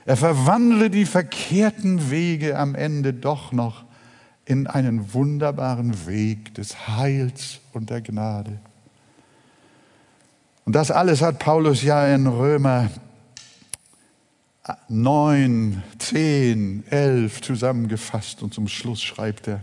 Er 0.05 0.17
verwandle 0.17 0.89
die 0.89 1.05
verkehrten 1.05 2.09
Wege 2.09 2.57
am 2.57 2.73
Ende 2.73 3.13
doch 3.13 3.51
noch 3.51 3.85
in 4.45 4.65
einen 4.65 5.13
wunderbaren 5.13 6.07
Weg 6.07 6.55
des 6.55 6.87
Heils 6.87 7.59
und 7.73 7.91
der 7.91 8.01
Gnade. 8.01 8.59
Und 10.65 10.73
das 10.73 10.89
alles 10.89 11.21
hat 11.21 11.37
Paulus 11.37 11.83
ja 11.83 12.07
in 12.07 12.25
Römer 12.25 12.89
9, 14.87 15.83
10, 15.97 16.83
11 16.89 17.41
zusammengefasst 17.41 18.41
und 18.43 18.53
zum 18.53 18.67
Schluss 18.67 19.01
schreibt 19.01 19.47
er, 19.47 19.61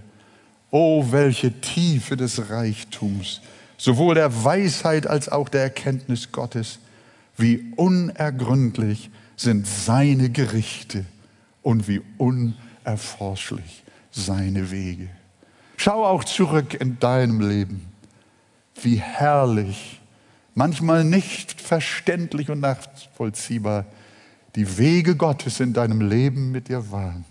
oh, 0.70 1.06
welche 1.10 1.60
Tiefe 1.60 2.16
des 2.16 2.50
Reichtums, 2.50 3.40
sowohl 3.76 4.14
der 4.14 4.44
Weisheit 4.44 5.06
als 5.06 5.28
auch 5.28 5.48
der 5.48 5.62
Erkenntnis 5.62 6.32
Gottes, 6.32 6.78
wie 7.36 7.72
unergründlich 7.76 9.10
sind 9.36 9.66
seine 9.66 10.30
Gerichte 10.30 11.04
und 11.62 11.88
wie 11.88 12.02
unerforschlich 12.16 13.82
seine 14.10 14.70
Wege. 14.70 15.08
Schau 15.76 16.04
auch 16.06 16.24
zurück 16.24 16.74
in 16.74 16.98
deinem 16.98 17.46
Leben, 17.46 17.86
wie 18.82 18.96
herrlich 18.96 20.00
manchmal 20.54 21.04
nicht 21.04 21.60
verständlich 21.60 22.50
und 22.50 22.60
nachvollziehbar 22.60 23.84
die 24.56 24.78
Wege 24.78 25.14
Gottes 25.14 25.60
in 25.60 25.72
deinem 25.72 26.00
Leben 26.00 26.50
mit 26.50 26.68
dir 26.68 26.90
waren. 26.90 27.24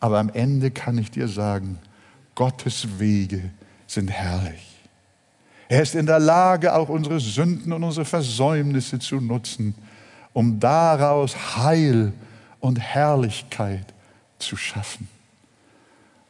Aber 0.00 0.18
am 0.18 0.28
Ende 0.30 0.70
kann 0.70 0.98
ich 0.98 1.10
dir 1.10 1.28
sagen, 1.28 1.78
Gottes 2.34 2.98
Wege 2.98 3.50
sind 3.86 4.08
herrlich. 4.10 4.66
Er 5.68 5.82
ist 5.82 5.94
in 5.94 6.06
der 6.06 6.18
Lage, 6.18 6.74
auch 6.74 6.88
unsere 6.88 7.20
Sünden 7.20 7.72
und 7.72 7.84
unsere 7.84 8.04
Versäumnisse 8.04 8.98
zu 8.98 9.20
nutzen, 9.20 9.74
um 10.32 10.58
daraus 10.58 11.56
Heil 11.56 12.12
und 12.58 12.78
Herrlichkeit 12.78 13.94
zu 14.38 14.56
schaffen. 14.56 15.08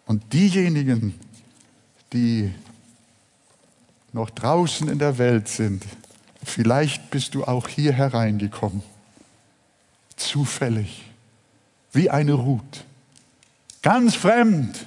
Und 0.07 0.33
diejenigen, 0.33 1.15
die 2.13 2.53
noch 4.13 4.31
draußen 4.31 4.89
in 4.89 4.99
der 4.99 5.17
Welt 5.17 5.49
sind, 5.49 5.85
Vielleicht 6.43 7.11
bist 7.11 7.35
du 7.35 7.45
auch 7.45 7.69
hier 7.69 7.93
hereingekommen, 7.93 8.83
zufällig, 10.21 11.03
wie 11.93 12.11
eine 12.11 12.35
Ruth, 12.35 12.85
ganz 13.83 14.15
fremd. 14.15 14.87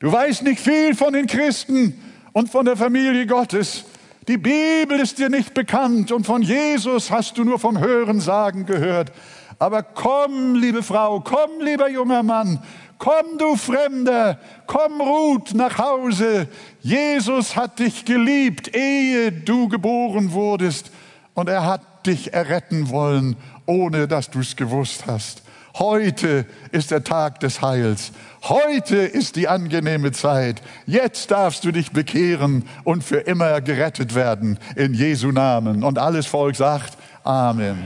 Du 0.00 0.12
weißt 0.12 0.42
nicht 0.42 0.60
viel 0.60 0.94
von 0.94 1.12
den 1.12 1.26
Christen 1.26 2.00
und 2.32 2.50
von 2.50 2.64
der 2.64 2.76
Familie 2.76 3.26
Gottes. 3.26 3.84
Die 4.28 4.38
Bibel 4.38 5.00
ist 5.00 5.18
dir 5.18 5.28
nicht 5.28 5.54
bekannt 5.54 6.12
und 6.12 6.26
von 6.26 6.42
Jesus 6.42 7.10
hast 7.10 7.38
du 7.38 7.44
nur 7.44 7.58
vom 7.58 7.78
Hörensagen 7.78 8.66
gehört. 8.66 9.12
Aber 9.58 9.82
komm, 9.82 10.56
liebe 10.56 10.82
Frau, 10.82 11.20
komm, 11.20 11.60
lieber 11.60 11.88
junger 11.88 12.22
Mann, 12.22 12.60
Komm, 12.98 13.38
du 13.38 13.56
Fremder, 13.56 14.38
komm, 14.66 15.00
Ruth, 15.00 15.52
nach 15.54 15.78
Hause. 15.78 16.48
Jesus 16.80 17.56
hat 17.56 17.78
dich 17.78 18.04
geliebt, 18.04 18.74
ehe 18.74 19.32
du 19.32 19.68
geboren 19.68 20.32
wurdest. 20.32 20.90
Und 21.34 21.48
er 21.48 21.66
hat 21.66 22.06
dich 22.06 22.32
erretten 22.32 22.88
wollen, 22.90 23.36
ohne 23.66 24.08
dass 24.08 24.30
du 24.30 24.40
es 24.40 24.56
gewusst 24.56 25.06
hast. 25.06 25.42
Heute 25.76 26.46
ist 26.70 26.92
der 26.92 27.02
Tag 27.02 27.40
des 27.40 27.60
Heils. 27.60 28.12
Heute 28.44 28.96
ist 28.96 29.34
die 29.34 29.48
angenehme 29.48 30.12
Zeit. 30.12 30.62
Jetzt 30.86 31.32
darfst 31.32 31.64
du 31.64 31.72
dich 31.72 31.90
bekehren 31.90 32.64
und 32.84 33.02
für 33.02 33.16
immer 33.16 33.60
gerettet 33.60 34.14
werden 34.14 34.58
in 34.76 34.94
Jesu 34.94 35.32
Namen. 35.32 35.82
Und 35.82 35.98
alles 35.98 36.26
Volk 36.26 36.54
sagt 36.54 36.96
Amen. 37.24 37.78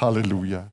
Halleluja. 0.00 0.64